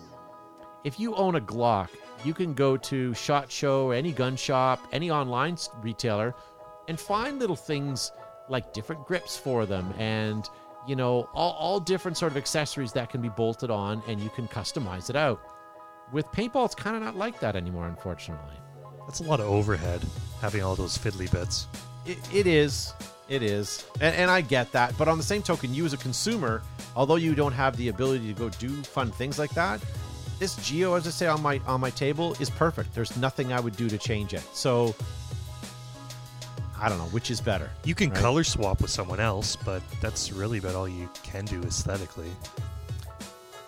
[0.83, 1.89] If you own a Glock,
[2.25, 6.35] you can go to SHOT Show, any gun shop, any online retailer,
[6.87, 8.11] and find little things
[8.49, 10.49] like different grips for them and
[10.85, 14.29] you know all, all different sort of accessories that can be bolted on and you
[14.29, 15.39] can customize it out.
[16.11, 18.55] With paintball it's kind of not like that anymore unfortunately.
[19.07, 20.01] That's a lot of overhead
[20.41, 21.67] having all those fiddly bits.
[22.05, 22.93] it, it is
[23.29, 23.85] it is.
[24.01, 26.61] And, and i get that but on the same token you as a consumer
[26.97, 29.81] although you don't have the ability to go do fun things like that
[30.39, 33.59] this geo as i say on my on my table is perfect there's nothing i
[33.59, 34.93] would do to change it so
[36.79, 38.19] i don't know which is better You can Right.
[38.19, 42.29] color swap with someone else, but that's really about all you can do aesthetically.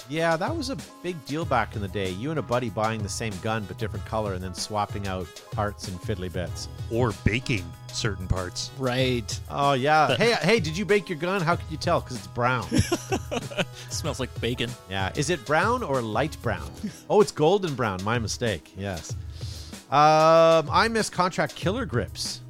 [0.10, 2.12] Yeah, that was a big deal back in the day.
[2.12, 5.28] You and a buddy buying the same gun but different color and then swapping out
[5.51, 6.68] parts and fiddly bits.
[6.91, 8.70] Or baking certain parts.
[8.78, 9.39] Right.
[9.49, 10.16] Oh yeah.
[10.16, 11.41] hey, hey, did you bake your gun?
[11.41, 12.01] How could you tell?
[12.01, 12.68] Because it's brown.
[13.89, 14.70] Smells like bacon.
[14.89, 15.12] yeah.
[15.16, 16.70] Is it brown or light brown?
[17.10, 18.03] Oh, it's golden brown.
[18.03, 18.74] My mistake.
[18.78, 19.14] Yes.
[19.91, 22.41] Um, I miss contract killer grips.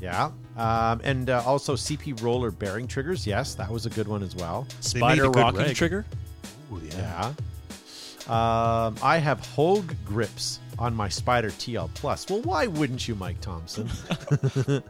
[0.00, 0.30] Yeah.
[0.56, 3.26] Um, and uh, also CP roller bearing triggers.
[3.26, 4.66] Yes, that was a good one as well.
[4.92, 5.76] They made a Spyder rocking reg.
[5.76, 6.06] trigger.
[6.72, 7.32] Ooh, yeah.
[8.28, 8.86] Yeah.
[8.86, 12.28] Um, I have Hogue grips on my Spyder TL Plus.
[12.28, 13.88] Well, why wouldn't you, Mike Thompson?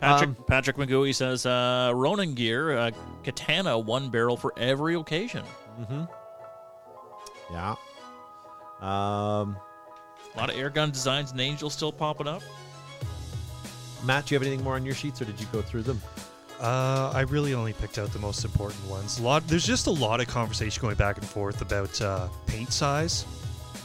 [0.00, 2.90] Patrick Um, Patrick McGooey says uh, Ronin gear, uh,
[3.22, 5.44] katana, one barrel for every occasion.
[7.50, 7.74] yeah.
[8.80, 9.56] Um,
[10.34, 12.42] A lot of air gun designs and angels still popping up.
[14.04, 16.02] Matt, do you have anything more on your sheets, or did you go through them?
[16.60, 19.18] Uh, I really only picked out the most important ones.
[19.18, 19.46] A lot.
[19.46, 23.22] There's just a lot of conversation going back and forth about uh, paint size,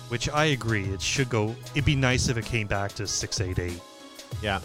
[0.09, 0.86] which I agree.
[0.86, 1.55] It should go.
[1.74, 3.82] It'd be nice if it came back to six eight eight,
[4.41, 4.59] Yeah.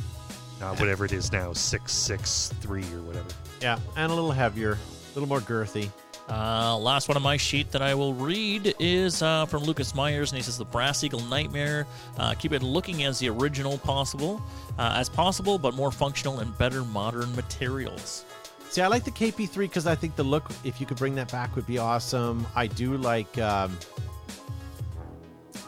[0.61, 3.27] not whatever it is now, six six three or whatever.
[3.61, 5.91] Yeah, and a little heavier, a little more girthy.
[6.29, 10.31] Uh, last one on my sheet that I will read is uh, from Lucas Myers,
[10.33, 11.87] and he says the Brass Eagle Nightmare.
[12.17, 14.43] Uh, keep it looking as the original possible,
[14.79, 18.25] uh, as possible, but more functional and better modern materials.
[18.71, 21.31] See, I like the KP3 because I think the look, if you could bring that
[21.31, 22.47] back, would be awesome.
[22.57, 23.37] I do like.
[23.39, 23.77] Um,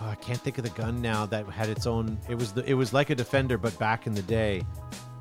[0.00, 2.18] oh, I can't think of the gun now that had its own.
[2.28, 2.64] It was the.
[2.68, 4.62] It was like a Defender, but back in the day.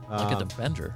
[0.09, 0.95] Like a Um, Defender.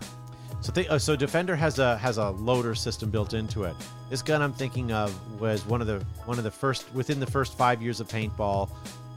[0.61, 3.75] So, th- uh, so Defender has a has a loader system built into it.
[4.09, 7.27] This gun I'm thinking of was one of the one of the first within the
[7.27, 8.69] first five years of paintball,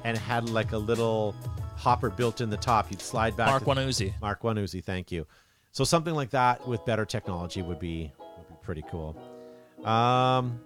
[0.04, 1.34] and it had like a little
[1.76, 2.90] hopper built in the top.
[2.90, 3.48] You'd slide back.
[3.48, 4.12] Mark One Uzi.
[4.20, 5.26] Mark One Uzi, thank you.
[5.72, 9.16] So something like that with better technology would be would be pretty cool.
[9.84, 10.60] Um,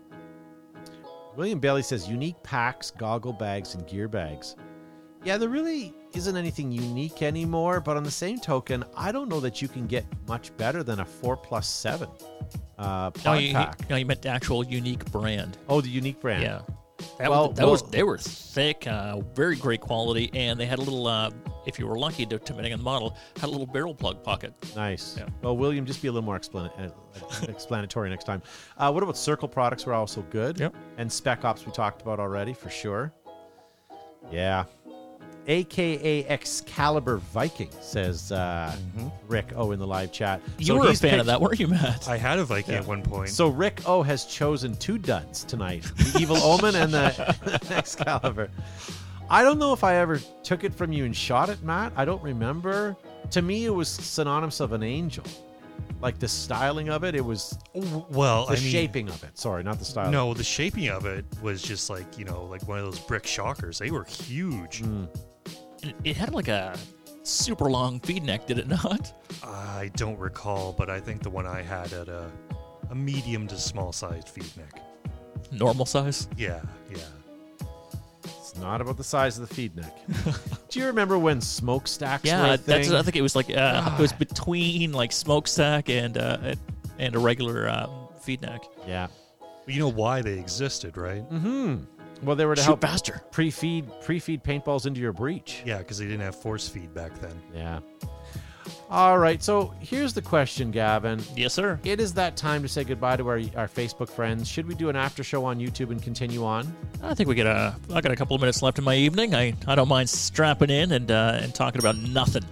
[1.36, 4.56] William Bailey says unique packs, goggle bags, and gear bags.
[5.24, 7.80] Yeah, they're really isn't anything unique anymore.
[7.80, 11.00] But on the same token, I don't know that you can get much better than
[11.00, 12.08] a four plus seven
[12.78, 13.88] uh, No, you, pack.
[13.90, 15.58] no, you meant the actual unique brand.
[15.68, 16.42] Oh, the unique brand.
[16.42, 16.60] Yeah.
[17.18, 20.78] That, Well, was, that was they were thick, uh, very great quality, and they had
[20.78, 21.06] a little.
[21.06, 21.30] Uh,
[21.66, 24.54] if you were lucky, to- depending on the model, had a little barrel plug pocket.
[24.74, 25.16] Nice.
[25.18, 25.26] Yeah.
[25.42, 28.40] Well, William, just be a little more explan- uh, explanatory next time.
[28.78, 29.84] Uh, what about Circle products?
[29.84, 30.58] Were also good.
[30.58, 30.74] Yep.
[30.96, 33.12] And Spec Ops we talked about already for sure.
[34.30, 34.64] Yeah.
[35.48, 38.74] AKA Excalibur Viking says uh,
[39.28, 40.40] Rick O in the live chat.
[40.58, 42.08] You So were a fan picked- of that, weren't you, Matt?
[42.08, 43.28] I had a Viking at one point.
[43.28, 48.48] So Rick O has chosen two duds tonight: the Evil Omen and the Excalibur.
[49.28, 51.92] I don't know if I ever took it from you and shot it, Matt.
[51.96, 52.96] I don't remember.
[53.30, 55.24] To me, it was synonymous of an angel,
[56.00, 57.16] like the styling of it.
[57.16, 59.36] It was well, the I mean, shaping of it.
[59.36, 60.12] Sorry, not the styling.
[60.12, 63.26] No, the shaping of it was just like you know, like one of those brick
[63.26, 63.78] shockers.
[63.80, 64.82] They were huge.
[64.82, 65.08] Mm.
[65.82, 66.76] It, it had like a
[67.22, 69.12] super long feed neck, did it not?
[69.44, 72.30] I don't recall, but I think the one I had had a
[72.90, 74.80] a medium to small sized feed neck.
[75.50, 76.28] Normal size.
[76.36, 76.60] Yeah,
[76.90, 76.98] yeah.
[78.24, 79.96] It's not about the size of the feed neck.
[80.70, 82.90] Do you remember when smokestacks were Yeah, a that's.
[82.90, 86.60] I think it was like uh, it was between like smokestack and uh, and-
[86.98, 87.90] and a regular um,
[88.22, 88.62] feed neck.
[88.88, 89.08] yeah.
[89.66, 91.20] You know why they existed, right?
[91.22, 91.76] Hmm.
[92.22, 93.22] Well, they were to Shoot help faster.
[93.30, 95.62] pre-feed pre-feed paintballs into your breech.
[95.64, 97.40] Yeah, because they didn't have force feed back then.
[97.54, 97.80] Yeah.
[98.90, 99.42] All right.
[99.42, 101.20] So here's the question, Gavin.
[101.36, 101.78] Yes, sir.
[101.84, 104.48] It is that time to say goodbye to our, our Facebook friends.
[104.48, 106.74] Should we do an after show on YouTube and continue on?
[107.02, 107.74] I think we get a.
[107.92, 109.34] I got a couple of minutes left in my evening.
[109.34, 112.44] I, I don't mind strapping in and uh, and talking about nothing.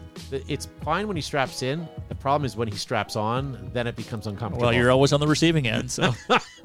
[0.49, 1.87] It's fine when he straps in.
[2.09, 4.67] The problem is when he straps on, then it becomes uncomfortable.
[4.67, 6.13] Well, you're always on the receiving end, so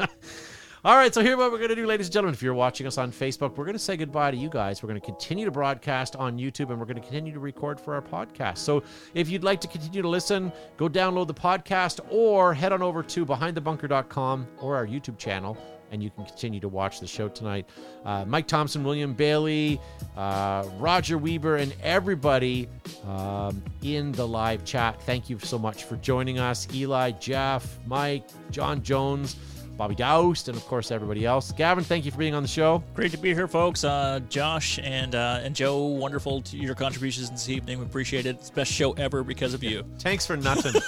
[0.85, 2.33] All right, so here's what we're going to do, ladies and gentlemen.
[2.33, 4.81] If you're watching us on Facebook, we're going to say goodbye to you guys.
[4.81, 7.81] We're going to continue to broadcast on YouTube and we're going to continue to record
[7.81, 8.59] for our podcast.
[8.59, 12.81] So if you'd like to continue to listen, go download the podcast or head on
[12.81, 15.57] over to behindthebunker.com or our YouTube channel
[15.91, 17.67] and you can continue to watch the show tonight.
[18.05, 19.81] Uh, Mike Thompson, William Bailey,
[20.15, 22.69] uh, Roger Weber, and everybody
[23.05, 25.01] um, in the live chat.
[25.01, 26.67] Thank you so much for joining us.
[26.73, 29.35] Eli, Jeff, Mike, John Jones,
[29.79, 31.53] Bobby Doust, and of course everybody else.
[31.53, 32.83] Gavin, thank you for being on the show.
[32.95, 33.85] Great to be here, folks.
[33.85, 37.79] Uh, Josh and uh, and Joe, wonderful to your contributions this evening.
[37.79, 38.35] We appreciate it.
[38.35, 39.85] It's best show ever because of you.
[39.99, 40.81] Thanks for nothing.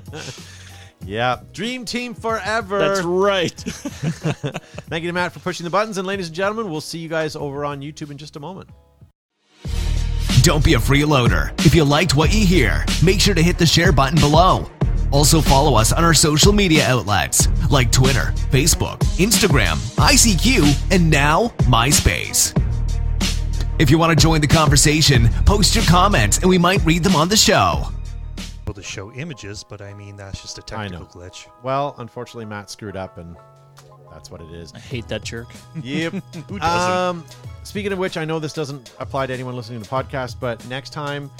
[1.04, 2.78] yeah, dream team forever.
[2.78, 3.50] That's right.
[4.88, 7.10] Thank you to Matt for pushing the buttons, and ladies and gentlemen, we'll see you
[7.10, 8.70] guys over on YouTube in just a moment.
[10.40, 11.52] Don't be a freeloader.
[11.66, 14.70] If you liked what you hear, make sure to hit the share button below.
[15.12, 21.48] Also, follow us on our social media outlets like Twitter, Facebook, Instagram, ICQ, and now
[21.68, 22.52] MySpace.
[23.78, 27.14] If you want to join the conversation, post your comments and we might read them
[27.14, 27.84] on the show.
[28.64, 31.46] Able to show images, but I mean that's just a technical glitch.
[31.62, 33.36] Well, unfortunately, Matt screwed up, and
[34.10, 34.72] that's what it is.
[34.74, 35.48] I hate that jerk.
[35.82, 36.12] Yep.
[36.48, 36.92] Who doesn't?
[36.92, 37.24] um,
[37.64, 40.66] speaking of which, I know this doesn't apply to anyone listening to the podcast, but
[40.68, 41.30] next time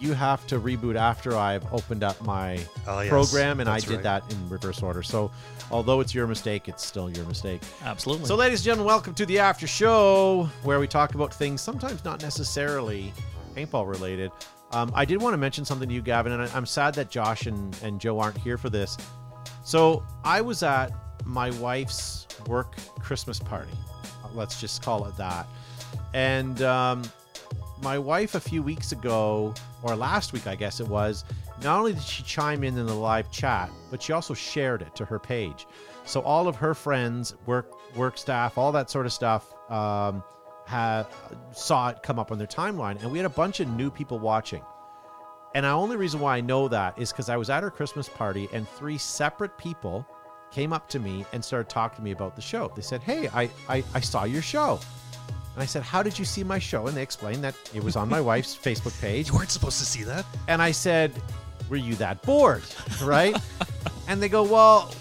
[0.00, 3.90] you have to reboot after I've opened up my Oh, yes, program, and I did
[3.90, 4.02] right.
[4.02, 5.02] that in reverse order.
[5.02, 5.30] So,
[5.70, 7.62] although it's your mistake, it's still your mistake.
[7.84, 8.26] Absolutely.
[8.26, 12.04] So, ladies and gentlemen, welcome to the after show where we talk about things sometimes
[12.04, 13.12] not necessarily
[13.54, 14.30] paintball related.
[14.72, 17.08] Um, I did want to mention something to you, Gavin, and I, I'm sad that
[17.10, 18.96] Josh and, and Joe aren't here for this.
[19.64, 20.90] So, I was at
[21.24, 23.70] my wife's work Christmas party.
[24.34, 25.46] Let's just call it that.
[26.12, 27.02] And um,
[27.82, 29.54] my wife, a few weeks ago,
[29.84, 31.24] or last week, I guess it was,
[31.62, 34.94] not only did she chime in in the live chat, but she also shared it
[34.96, 35.66] to her page.
[36.06, 40.24] So all of her friends, work work staff, all that sort of stuff, um,
[40.66, 41.04] had
[41.52, 44.18] saw it come up on their timeline, and we had a bunch of new people
[44.18, 44.62] watching.
[45.54, 48.08] And the only reason why I know that is because I was at her Christmas
[48.08, 50.06] party, and three separate people
[50.50, 52.72] came up to me and started talking to me about the show.
[52.74, 54.80] They said, "Hey, I I, I saw your show."
[55.54, 56.86] And I said, How did you see my show?
[56.86, 59.28] And they explained that it was on my wife's Facebook page.
[59.28, 60.24] You weren't supposed to see that.
[60.48, 61.12] And I said,
[61.68, 62.62] Were you that bored?
[63.02, 63.36] Right?
[64.08, 64.94] and they go, Well,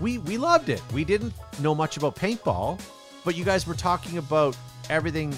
[0.00, 0.82] we, we loved it.
[0.92, 2.80] We didn't know much about paintball,
[3.24, 4.56] but you guys were talking about
[4.88, 5.34] everything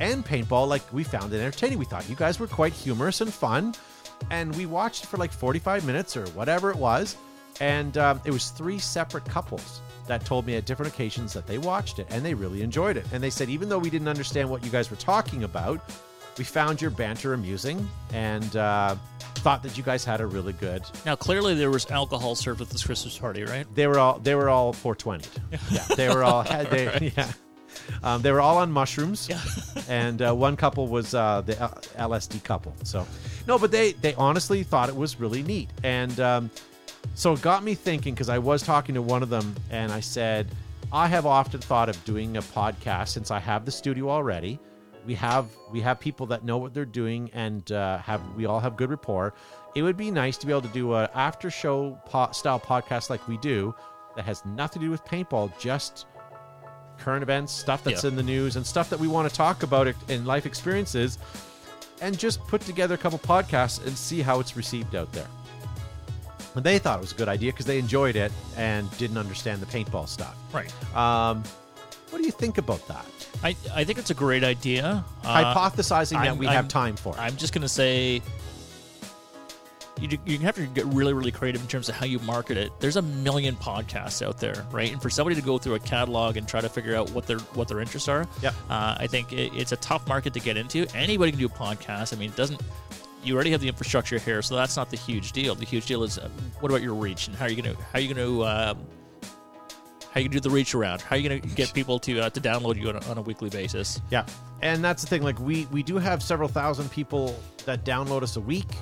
[0.00, 1.78] and paintball like we found it entertaining.
[1.78, 3.74] We thought you guys were quite humorous and fun.
[4.30, 7.16] And we watched for like 45 minutes or whatever it was.
[7.60, 11.58] And um, it was three separate couples that told me at different occasions that they
[11.58, 13.06] watched it and they really enjoyed it.
[13.12, 15.80] And they said, even though we didn't understand what you guys were talking about,
[16.38, 18.94] we found your banter amusing and uh,
[19.36, 20.82] thought that you guys had a really good.
[21.06, 23.66] now, clearly, there was alcohol served at this Christmas party, right?
[23.74, 25.24] They were all they were all 420.
[25.70, 27.32] Yeah, they were all had they yeah.
[28.02, 29.40] Um, they were all on mushrooms, Yeah.
[29.88, 31.78] and uh, one couple was uh, the L-
[32.10, 32.74] LSD couple.
[32.84, 33.06] So,
[33.46, 36.50] no, but they they honestly thought it was really neat, and um,
[37.16, 39.98] so it got me thinking because I was talking to one of them, and I
[40.00, 40.46] said,
[40.92, 44.60] I have often thought of doing a podcast since I have the studio already.
[45.04, 48.60] We have we have people that know what they're doing, and uh, have we all
[48.60, 49.34] have good rapport.
[49.74, 53.10] It would be nice to be able to do a after show po- style podcast
[53.10, 53.74] like we do
[54.14, 56.06] that has nothing to do with paintball, just
[56.98, 58.10] current events, stuff that's Yeah.
[58.10, 61.18] in the news, and stuff that we want to talk about in life experiences,
[62.00, 65.26] and just put together a couple podcasts and see how it's received out there.
[66.62, 69.66] They thought it was a good idea because they enjoyed it and didn't understand the
[69.66, 70.36] paintball stuff.
[70.52, 70.72] Right.
[70.96, 71.42] Um,
[72.10, 73.04] what do you think about that?
[73.42, 75.04] I, I think it's a great idea.
[75.24, 77.20] Uh, Hypothesizing that I'm- we I'm- have time for it.
[77.20, 78.22] I'm just going to say
[79.98, 82.70] you, you have to get really, really creative in terms of how you market it.
[82.80, 84.92] There's a million podcasts out there, right?
[84.92, 87.38] And for somebody to go through a catalog and try to figure out what their
[87.54, 88.54] what their interests are, Yep.
[88.68, 90.86] uh, I think it, it's a tough market to get into.
[90.94, 92.12] Anybody can do a podcast.
[92.14, 92.60] I mean, it doesn't.
[93.26, 95.56] You already have the infrastructure here, so that's not the huge deal.
[95.56, 96.28] The huge deal is uh,
[96.60, 98.44] what about your reach and how are you going to how are you going to
[98.44, 98.86] um,
[100.16, 101.02] how you gonna do the reach around?
[101.02, 103.18] How are you going to get people to uh, to download you on a, on
[103.18, 104.00] a weekly basis?
[104.10, 104.24] Yeah,
[104.62, 105.22] and that's the thing.
[105.22, 108.76] Like we we do have several thousand people that download us a week,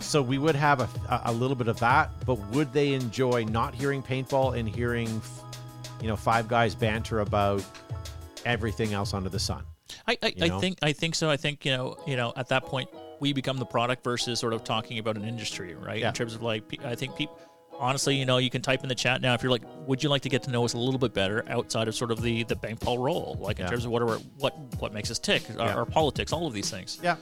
[0.00, 2.10] so we would have a, a little bit of that.
[2.26, 5.22] But would they enjoy not hearing paintball and hearing,
[6.02, 7.64] you know, five guys banter about
[8.44, 9.64] everything else under the sun?
[10.06, 10.34] I, I?
[10.42, 11.30] I think I think so.
[11.30, 12.90] I think you know you know at that point
[13.20, 16.00] we become the product versus sort of talking about an industry, right?
[16.00, 16.08] Yeah.
[16.08, 17.38] In terms of like, I think people.
[17.76, 20.08] Honestly, you know, you can type in the chat now if you're like, would you
[20.08, 22.44] like to get to know us a little bit better outside of sort of the
[22.44, 23.70] the bank ball role, like in Yeah.
[23.70, 25.74] terms of what are what what makes us tick, our, Yeah.
[25.74, 27.00] our politics, all of these things.
[27.02, 27.16] Yeah.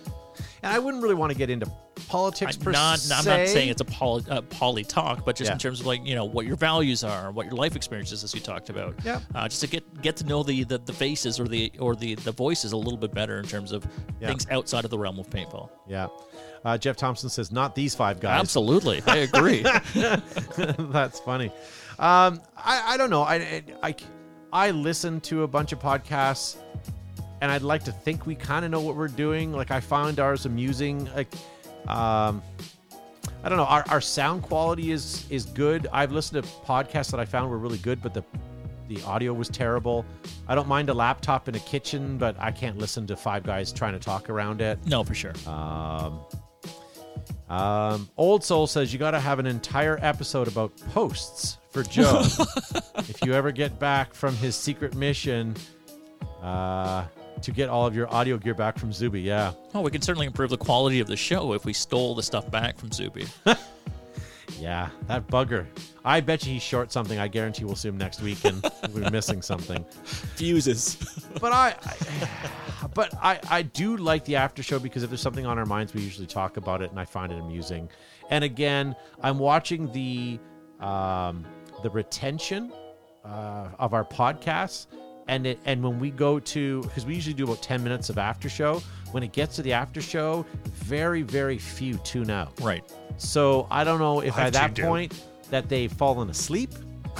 [0.62, 1.66] And I wouldn't really want to get into
[2.08, 3.14] politics I- per not, se.
[3.14, 5.52] I'm not saying it's a poly, uh, poly talk, but just Yeah.
[5.54, 8.34] in terms of like you know what your values are, what your life experiences, as
[8.34, 8.94] you talked about.
[9.04, 9.20] Yeah.
[9.34, 12.14] Uh, just to get get to know the, the, the faces or the or the,
[12.16, 13.86] the voices a little bit better in terms of
[14.20, 14.28] Yeah.
[14.28, 15.70] things outside of the realm of paintball.
[15.88, 16.08] Yeah.
[16.64, 18.38] Uh, Jeff Thompson says, not these five guys.
[18.40, 19.62] Absolutely, I agree.
[20.56, 21.48] That's funny.
[21.98, 23.22] Um, I, I don't know.
[23.22, 23.94] I, I,
[24.52, 26.56] I listen to a bunch of podcasts,
[27.42, 29.52] and I'd like to think we kind of know what we're doing.
[29.52, 31.12] Like I found ours amusing.
[31.12, 31.26] Like,
[31.88, 32.40] um,
[33.42, 33.64] I don't know.
[33.64, 35.88] Our, our sound quality is is good.
[35.92, 38.22] I've listened to podcasts that I found were really good, but the
[38.86, 40.06] the audio was terrible.
[40.46, 43.72] I don't mind a laptop in a kitchen, but I can't listen to five guys
[43.72, 44.78] trying to talk around it.
[44.86, 45.32] no, for sure.
[45.46, 46.20] Um,
[47.48, 52.22] um, Old Soul says you got to have an entire episode about posts for Joe.
[52.98, 55.56] if you ever get back from his secret mission
[56.42, 57.04] uh,
[57.40, 59.52] to get all of your audio gear back from Zuby, yeah.
[59.74, 62.50] Oh, we can certainly improve the quality of the show if we stole the stuff
[62.50, 63.26] back from Zuby.
[64.58, 65.66] Yeah, that bugger.
[66.04, 67.18] I bet you he's short something.
[67.18, 69.84] I guarantee we'll see him next week and we're missing something.
[70.04, 70.96] Fuses.
[71.40, 72.28] But I, I
[72.94, 75.94] but I, I do like the after show because if there's something on our minds,
[75.94, 77.88] we usually talk about it, and I find it amusing.
[78.30, 80.38] And again, I'm watching the
[80.84, 81.44] um,
[81.82, 82.72] the retention
[83.24, 84.86] uh, of our podcasts,
[85.28, 88.18] and it and when we go to because we usually do about ten minutes of
[88.18, 88.82] after show.
[89.12, 92.58] When it gets to the after show, very very few tune out.
[92.60, 92.82] right.
[93.18, 94.88] So I don't know if I've at that tuned out.
[94.88, 96.70] point that they've fallen asleep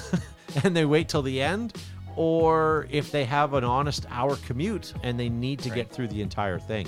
[0.64, 1.74] and they wait till the end,
[2.16, 6.22] or if they have an honest hour commute and they need to get through the
[6.22, 6.86] entire thing.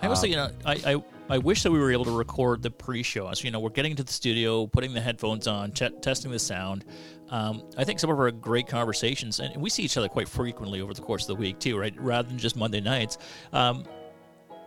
[0.00, 2.70] I also, you know, I, I I wish that we were able to record the
[2.70, 3.32] pre-show.
[3.32, 6.38] So, you know, we're getting into the studio, putting the headphones on, ch- testing the
[6.38, 6.84] sound.
[7.30, 10.80] Um, I think some of our great conversations, and we see each other quite frequently
[10.80, 11.94] over the course of the week too, right?
[12.00, 13.18] Rather than just Monday nights.
[13.52, 13.84] Um,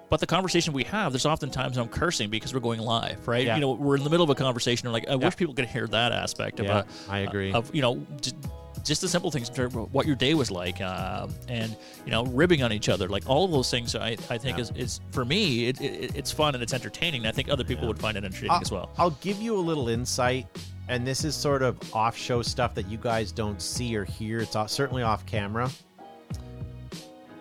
[0.10, 3.46] but the conversation we have, there's oftentimes I'm cursing because we're going live, right?
[3.46, 3.56] Yeah.
[3.56, 4.88] You know, we're in the middle of a conversation.
[4.88, 7.54] And like, I wish people could hear that aspect of, Yeah, uh, I agree.
[7.54, 8.36] Of you know, just,
[8.84, 12.12] just the simple things in terms of what your day was like, uh, and you
[12.12, 13.96] know, ribbing on each other, like all of those things.
[13.96, 17.28] I, I think is, is for me, it, it, it's fun and it's entertaining.
[17.28, 18.90] I think other people would find it entertaining I'll, as well.
[18.98, 20.48] I'll give you a little insight,
[20.90, 24.40] and this is sort of off show stuff that you guys don't see or hear.
[24.40, 25.70] It's certainly off camera.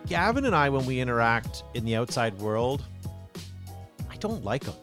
[0.07, 2.85] Gavin and I, when we interact in the outside world,
[4.11, 4.75] I don't like him.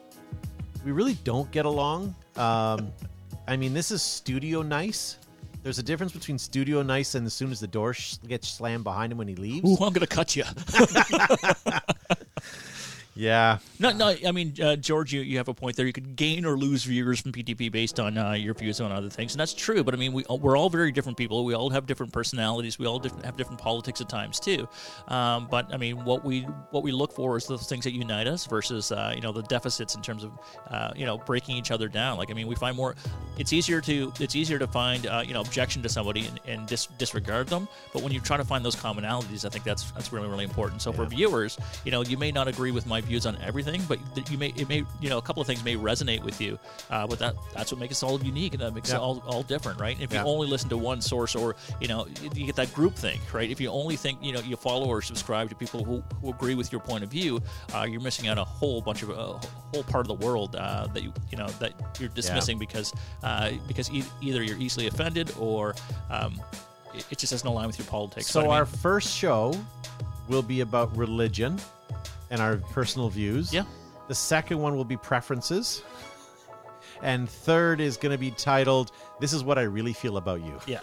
[0.84, 2.16] We really don't get along.
[2.36, 2.92] Um,
[3.48, 5.20] I mean, this is studio nice.
[5.62, 8.84] There's a difference between studio nice and as soon as the door sh- gets slammed
[8.84, 9.68] behind him when he leaves.
[9.70, 10.44] Ooh, I'm gonna cut you.
[13.16, 13.60] Yeah.
[13.80, 14.14] No, no.
[14.28, 15.86] I mean, uh, George, you, you have a point there.
[15.86, 19.10] You could gain or lose viewers from PTP based on uh, your views on other
[19.10, 19.86] things, and that's true.
[19.86, 21.46] But I mean, we we're all very different people.
[21.46, 22.78] We all have different personalities.
[22.78, 24.68] We all different, have different politics at times too.
[25.08, 26.42] Um, but I mean, what we
[26.72, 29.44] what we look for is the things that unite us versus uh, you know the
[29.44, 30.32] deficits in terms of
[30.70, 32.18] uh, you know breaking each other down.
[32.18, 32.96] Like I mean, we find more.
[33.38, 36.68] It's easier to it's easier to find uh, you know objection to somebody and, and
[36.68, 37.70] dis- disregard them.
[37.94, 40.82] But when you try to find those commonalities, I think that's that's really really important.
[40.82, 44.00] So for viewers, you know, you may not agree with my views on everything, but
[44.32, 46.60] you may it may you know a couple of things may resonate with you.
[46.90, 48.96] Uh, but that that's what makes us all unique and that makes Yeah.
[48.98, 49.98] it all all different, right?
[50.00, 50.24] If Yeah.
[50.24, 53.50] you only listen to one source, or you know, you get that group think, right?
[53.50, 56.56] If you only think you know you follow or subscribe to people who, who agree
[56.56, 57.42] with your point of view,
[57.74, 59.40] uh, you're missing out a whole bunch of a
[59.74, 62.94] whole part of the world uh, that you you know that you're dismissing because
[63.24, 65.76] uh, because e- either you're easily offended or
[66.10, 66.42] um,
[66.94, 68.28] it, it just doesn't align with your politics.
[68.28, 69.54] So But I mean- our first show
[70.28, 71.60] will be about religion
[72.30, 73.54] and our personal views.
[73.54, 73.64] Yeah.
[74.08, 75.84] The second one will be preferences.
[77.02, 80.60] And third is going to be titled "This is what I really feel about you."
[80.66, 80.80] yeah.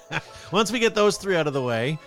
[0.52, 1.98] Once we get those three out of the way,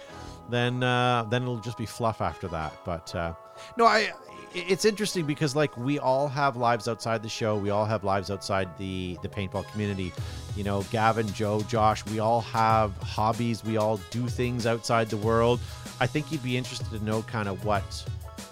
[0.50, 2.74] then uh, then it'll just be fluff after that.
[2.84, 3.34] But uh,
[3.78, 4.12] no, I
[4.56, 7.58] it's interesting because like we all have lives outside the show.
[7.58, 10.14] We all have lives outside the the paintball community.
[10.56, 12.06] You know, Gavin, Joe, Josh.
[12.06, 13.64] We all have hobbies.
[13.64, 15.60] We all do things outside the world.
[16.00, 18.06] I think you'd be interested to know kind of what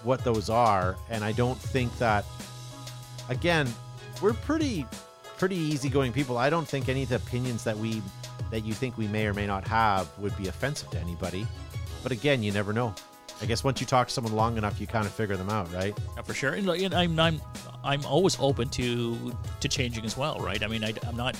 [0.04, 0.96] what those are.
[1.10, 2.24] And I don't think that
[3.28, 3.72] again,
[4.22, 4.86] we're pretty
[5.36, 6.38] pretty easygoing people.
[6.38, 8.02] I don't think any of the opinions that we
[8.50, 11.46] that you think we may or may not have would be offensive to anybody.
[12.02, 12.94] But again, you never know.
[13.42, 15.72] I guess once you talk to someone long enough, you kind of figure them out,
[15.72, 15.96] right?
[16.16, 16.52] Yeah, for sure.
[16.52, 17.40] And, and I'm, I'm,
[17.82, 20.62] I'm always open to to changing as well, right?
[20.62, 21.36] I mean, I, am not.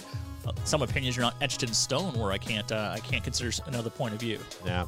[0.64, 3.90] Some opinions are not etched in stone where I can't uh, I can't consider another
[3.90, 4.38] point of view.
[4.64, 4.86] Yeah.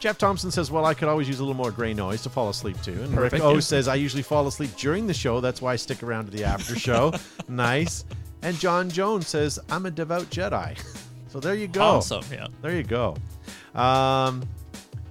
[0.00, 2.48] Jeff Thompson says, "Well, I could always use a little more gray noise to fall
[2.48, 3.60] asleep to." And Perfect, Rick O yeah.
[3.60, 5.40] says, "I usually fall asleep during the show.
[5.40, 7.12] That's why I stick around to the after show."
[7.48, 8.04] nice.
[8.42, 10.78] And John Jones says, "I'm a devout Jedi."
[11.28, 11.82] so there you go.
[11.82, 12.48] Awesome, yeah.
[12.60, 13.16] There you go.
[13.74, 14.42] Um,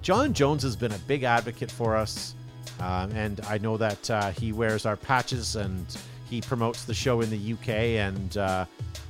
[0.02, 2.34] John Jones has been a big advocate for us,
[2.80, 5.86] um, and I know that uh, he wears our patches and
[6.28, 8.64] he promotes the show in the UK, and uh,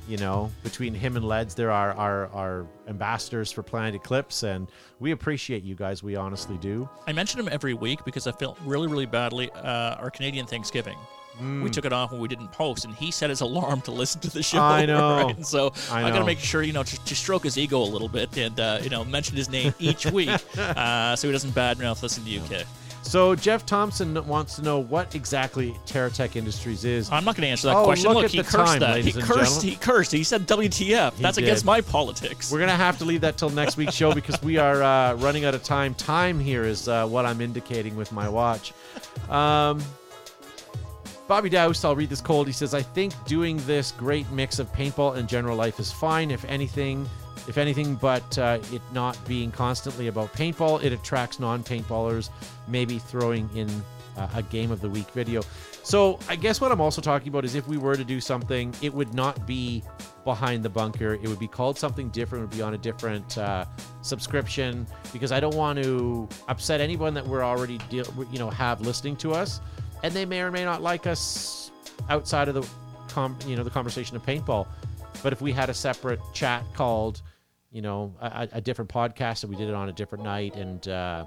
[0.07, 4.67] you know, between him and Ledz, there are our, our ambassadors for Planet Eclipse, and
[4.99, 6.03] we appreciate you guys.
[6.03, 6.87] We honestly do.
[7.07, 9.51] I mention him every week because I felt really, really badly.
[9.51, 10.97] Uh, our Canadian Thanksgiving.
[11.39, 11.63] Mm.
[11.63, 14.21] We took it off when we didn't post, and he set his alarm to listen
[14.21, 14.59] to the show.
[14.59, 15.17] I know.
[15.25, 15.45] right?
[15.45, 18.07] So I got to make sure you know to, to stroke his ego a little
[18.07, 22.03] bit, and uh, you know mention his name each week, uh, so he doesn't badmouth
[22.03, 22.65] us in the UK.
[23.05, 27.09] So Jeff Thompson wants to know what exactly TerraTech Industries is.
[27.11, 28.07] I'm not going to answer that Oh, question.
[28.09, 28.89] look Look, at he the cursed time, that.
[28.89, 29.37] He ladies and cursed.
[29.61, 29.69] gentlemen.
[29.69, 30.11] He cursed.
[30.11, 31.13] He said WTF.
[31.13, 31.43] He That's did.
[31.43, 32.51] against my politics.
[32.51, 35.45] We're gonna have to leave that till next week's show because we are uh, running
[35.45, 35.93] out of time.
[35.93, 38.73] Time here is uh, what I'm indicating with my watch.
[39.29, 39.81] Um,
[41.27, 42.47] Bobby Douse, I'll read this cold.
[42.47, 46.31] He says, "I think doing this great mix of paintball and general life is fine.
[46.31, 47.07] If anything,
[47.47, 52.29] if anything, but uh, it not being constantly about paintball, it attracts non-paintballers.
[52.67, 53.69] Maybe throwing in
[54.17, 55.41] uh, a game of the week video.
[55.83, 58.73] So I guess what I'm also talking about is if we were to do something,
[58.81, 59.83] it would not be
[60.23, 61.13] behind the bunker.
[61.13, 62.43] It would be called something different.
[62.43, 63.65] It would be on a different uh,
[64.01, 69.15] subscription because I don't want to upset anyone that we're already you know have listening
[69.17, 69.61] to us,
[70.03, 71.71] and they may or may not like us
[72.09, 72.67] outside of the
[73.09, 74.67] com, you know the conversation of paintball.
[75.25, 77.23] But if we had a separate chat called,
[77.71, 80.87] you know, a, a different podcast and we did it on a different night, and
[80.87, 81.25] uh,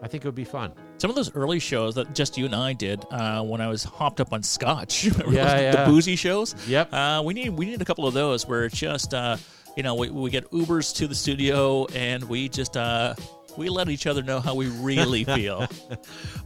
[0.00, 0.70] I think it would be fun.
[0.98, 3.82] Some of those early shows that just you and I did uh, when I was
[3.82, 5.84] hopped up on Scotch, Yeah, yeah.
[5.84, 6.54] the boozy shows.
[6.68, 6.94] Yep.
[6.94, 9.38] Uh, we need we need a couple of those where it's just uh,
[9.76, 13.16] you know we, we get Ubers to the studio and we just uh,
[13.56, 15.66] we let each other know how we really feel.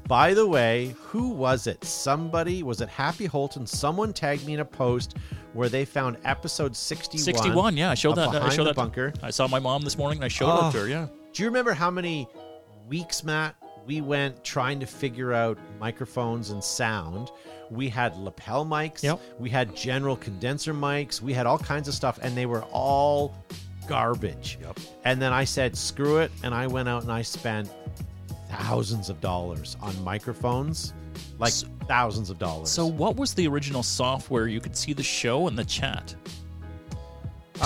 [0.06, 1.82] By the way, who was it?
[1.84, 3.66] Somebody was it Happy Holton?
[3.66, 5.16] Someone tagged me in a post
[5.52, 7.24] where they found episode 61.
[7.24, 8.28] 61, yeah, I showed that.
[8.28, 8.76] I Behind showed the that.
[8.76, 9.12] bunker.
[9.22, 10.68] I saw my mom this morning and I showed Oh.
[10.68, 10.82] it to ah.
[10.82, 10.88] her.
[10.88, 11.06] Yeah.
[11.32, 12.26] Do you remember how many
[12.88, 13.54] weeks, Matt,
[13.86, 17.30] we went trying to figure out microphones and sound?
[17.70, 19.02] We had lapel mics.
[19.02, 19.20] Yep.
[19.38, 21.20] We had general condenser mics.
[21.20, 23.34] We had all kinds of stuff, and they were all
[23.89, 24.59] garbage.
[24.61, 24.78] Yep.
[25.05, 26.30] And then I said, screw it.
[26.43, 27.70] And I went out and I spent
[28.51, 30.93] thousands of dollars on microphones.
[31.39, 31.53] Like
[31.86, 32.68] thousands of dollars.
[32.70, 36.14] So what was the original software you could see the show and the chat?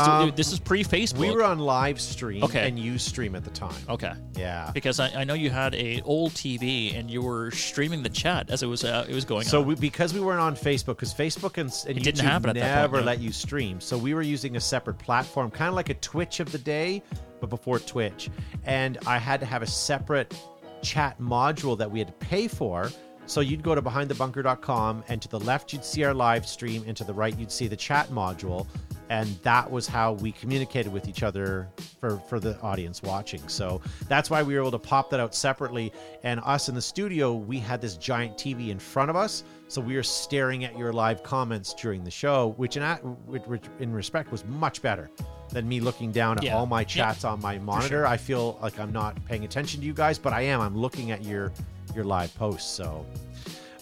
[0.08, 1.18] Um, this is pre Facebook.
[1.18, 2.66] we were on live stream Okay.
[2.68, 3.74] and you stream at the time.
[3.88, 4.12] okay.
[4.36, 4.70] Yeah.
[4.74, 8.50] Because I, I know you had a old TV and you were streaming the chat
[8.50, 9.66] as it was uh, it was going So on.
[9.66, 12.96] we, because we weren't on Facebook, because Facebook and, and It didn't YouTube happen never
[12.98, 15.94] point, let you stream, so we were using a separate platform, kind of like a
[15.94, 17.02] Twitch of the day,
[17.40, 18.30] but before Twitch.
[18.64, 20.34] And I had to have a separate
[20.82, 22.90] chat module that we had to pay for.
[23.26, 26.96] So you'd go to behindthebunker.com, and to the left you'd see our live stream, and
[26.96, 28.66] to the right you'd see the chat module,
[29.12, 31.68] and that was how we communicated with each other
[32.00, 33.46] for for the audience watching.
[33.46, 35.92] So that's why we were able to pop that out separately.
[36.22, 39.82] And us in the studio, we had this giant TV in front of us, so
[39.82, 42.82] we were staring at your live comments during the show, which in
[43.26, 45.10] which- which in respect was much better
[45.50, 46.56] than me looking down at Yeah.
[46.56, 46.86] all my Yeah.
[46.86, 48.06] chats on my monitor.
[48.06, 50.60] I feel like I'm not paying attention to you guys, but I am.
[50.62, 51.52] I'm looking at your
[51.94, 52.70] your live posts.
[52.70, 53.04] So.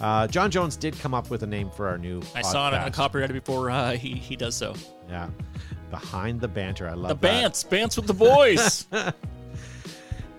[0.00, 2.22] Uh, John Jones did come up with a name for our new.
[2.34, 2.92] I saw it on a podcast.
[2.94, 4.74] copyrighted before uh, he he does so.
[5.08, 5.28] Yeah,
[5.90, 6.88] behind the banter.
[6.88, 7.52] I love The that.
[7.52, 8.86] Bants, Bants with the boys.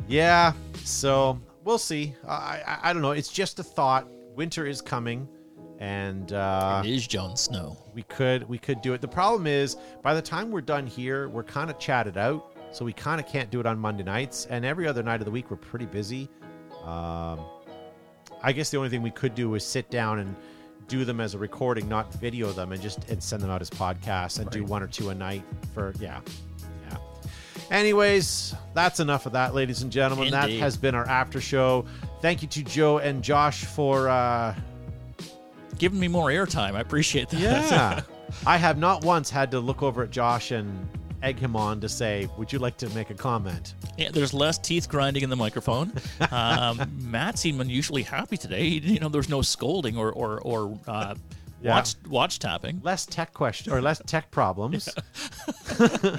[0.07, 0.53] Yeah,
[0.83, 2.15] so we'll see.
[2.27, 3.11] I, I I don't know.
[3.11, 4.07] It's just a thought.
[4.35, 5.27] Winter is coming,
[5.79, 7.77] and uh, it is Jon Snow.
[7.93, 8.99] we could we could do it.
[9.01, 12.83] The problem is, by the time we're done here, we're kind of chatted out, so
[12.83, 14.47] we kind of can't do it on Monday nights.
[14.49, 16.27] And every other night of the week, we're pretty busy.
[16.83, 17.39] Um,
[18.43, 20.35] I guess the only thing we could do is sit down and
[20.87, 23.69] do them as a recording, not video them, and just and send them out as
[23.69, 25.43] podcasts and do one or two a night
[25.73, 26.19] for yeah,
[26.89, 26.97] yeah.
[27.69, 30.31] Anyways, that's enough of that, ladies and gentlemen.
[30.31, 31.85] That has been our after show.
[32.21, 34.09] Thank you to Joe and Josh for.
[34.09, 34.55] Uh,
[35.77, 36.73] Giving me more airtime.
[36.75, 37.39] I appreciate that.
[37.39, 38.01] yeah.
[38.45, 40.87] I have not once had to look over at Josh and
[41.23, 43.75] egg him on to say, Would you like to make a comment?
[43.97, 45.93] Yeah, there's less teeth grinding in the microphone.
[46.31, 48.63] Um, Matt seemed unusually happy today.
[48.65, 51.15] You know, there's no scolding or or, or uh,
[51.61, 51.71] Yeah.
[51.75, 52.79] watch watch tapping.
[52.83, 54.87] Less tech question or less tech problems.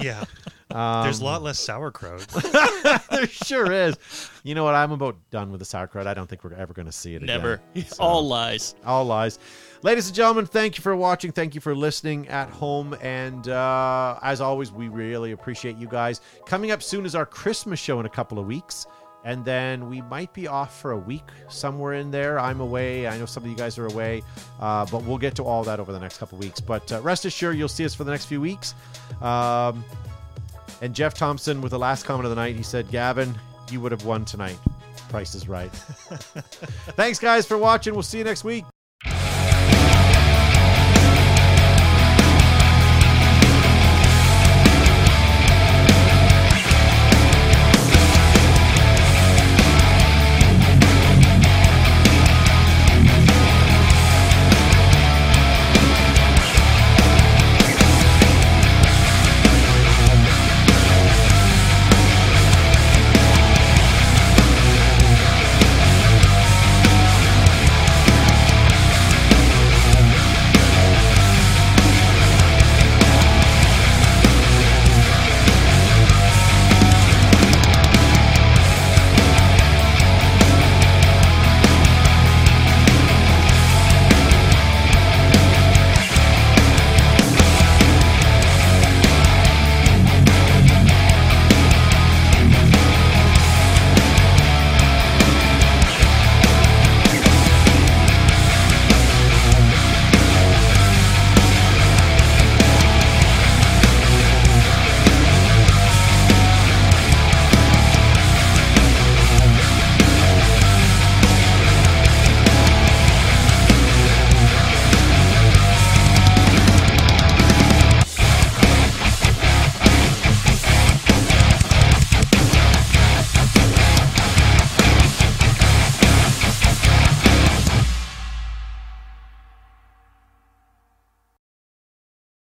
[0.00, 0.24] Yeah.
[0.72, 2.26] Um, There's a lot less sauerkraut.
[3.10, 3.96] there sure is.
[4.42, 4.74] You know what?
[4.74, 6.06] I'm about done with the sauerkraut.
[6.06, 7.60] I don't think we're ever going to see it Never.
[7.74, 7.86] again.
[7.90, 8.74] So- All lies.
[8.84, 9.38] All lies.
[9.82, 11.32] Ladies and gentlemen, thank you for watching.
[11.32, 12.96] Thank you for listening at home.
[13.02, 16.20] And uh, as always, we really appreciate you guys.
[16.46, 18.86] Coming up soon is our Christmas show in a couple of weeks.
[19.24, 22.40] And then we might be off for a week somewhere in there.
[22.40, 23.06] I'm away.
[23.06, 24.22] I know some of you guys are away.
[24.60, 26.60] Uh, but we'll get to all that over the next couple of weeks.
[26.60, 28.74] But uh, rest assured, you'll see us for the next few weeks.
[29.20, 29.84] Um,
[30.82, 33.38] and Jeff Thompson, with the last comment of the night, he said, Gavin,
[33.70, 34.58] you would have won tonight.
[35.08, 35.70] Price is right.
[36.96, 37.94] Thanks, guys, for watching.
[37.94, 38.64] We'll see you next week.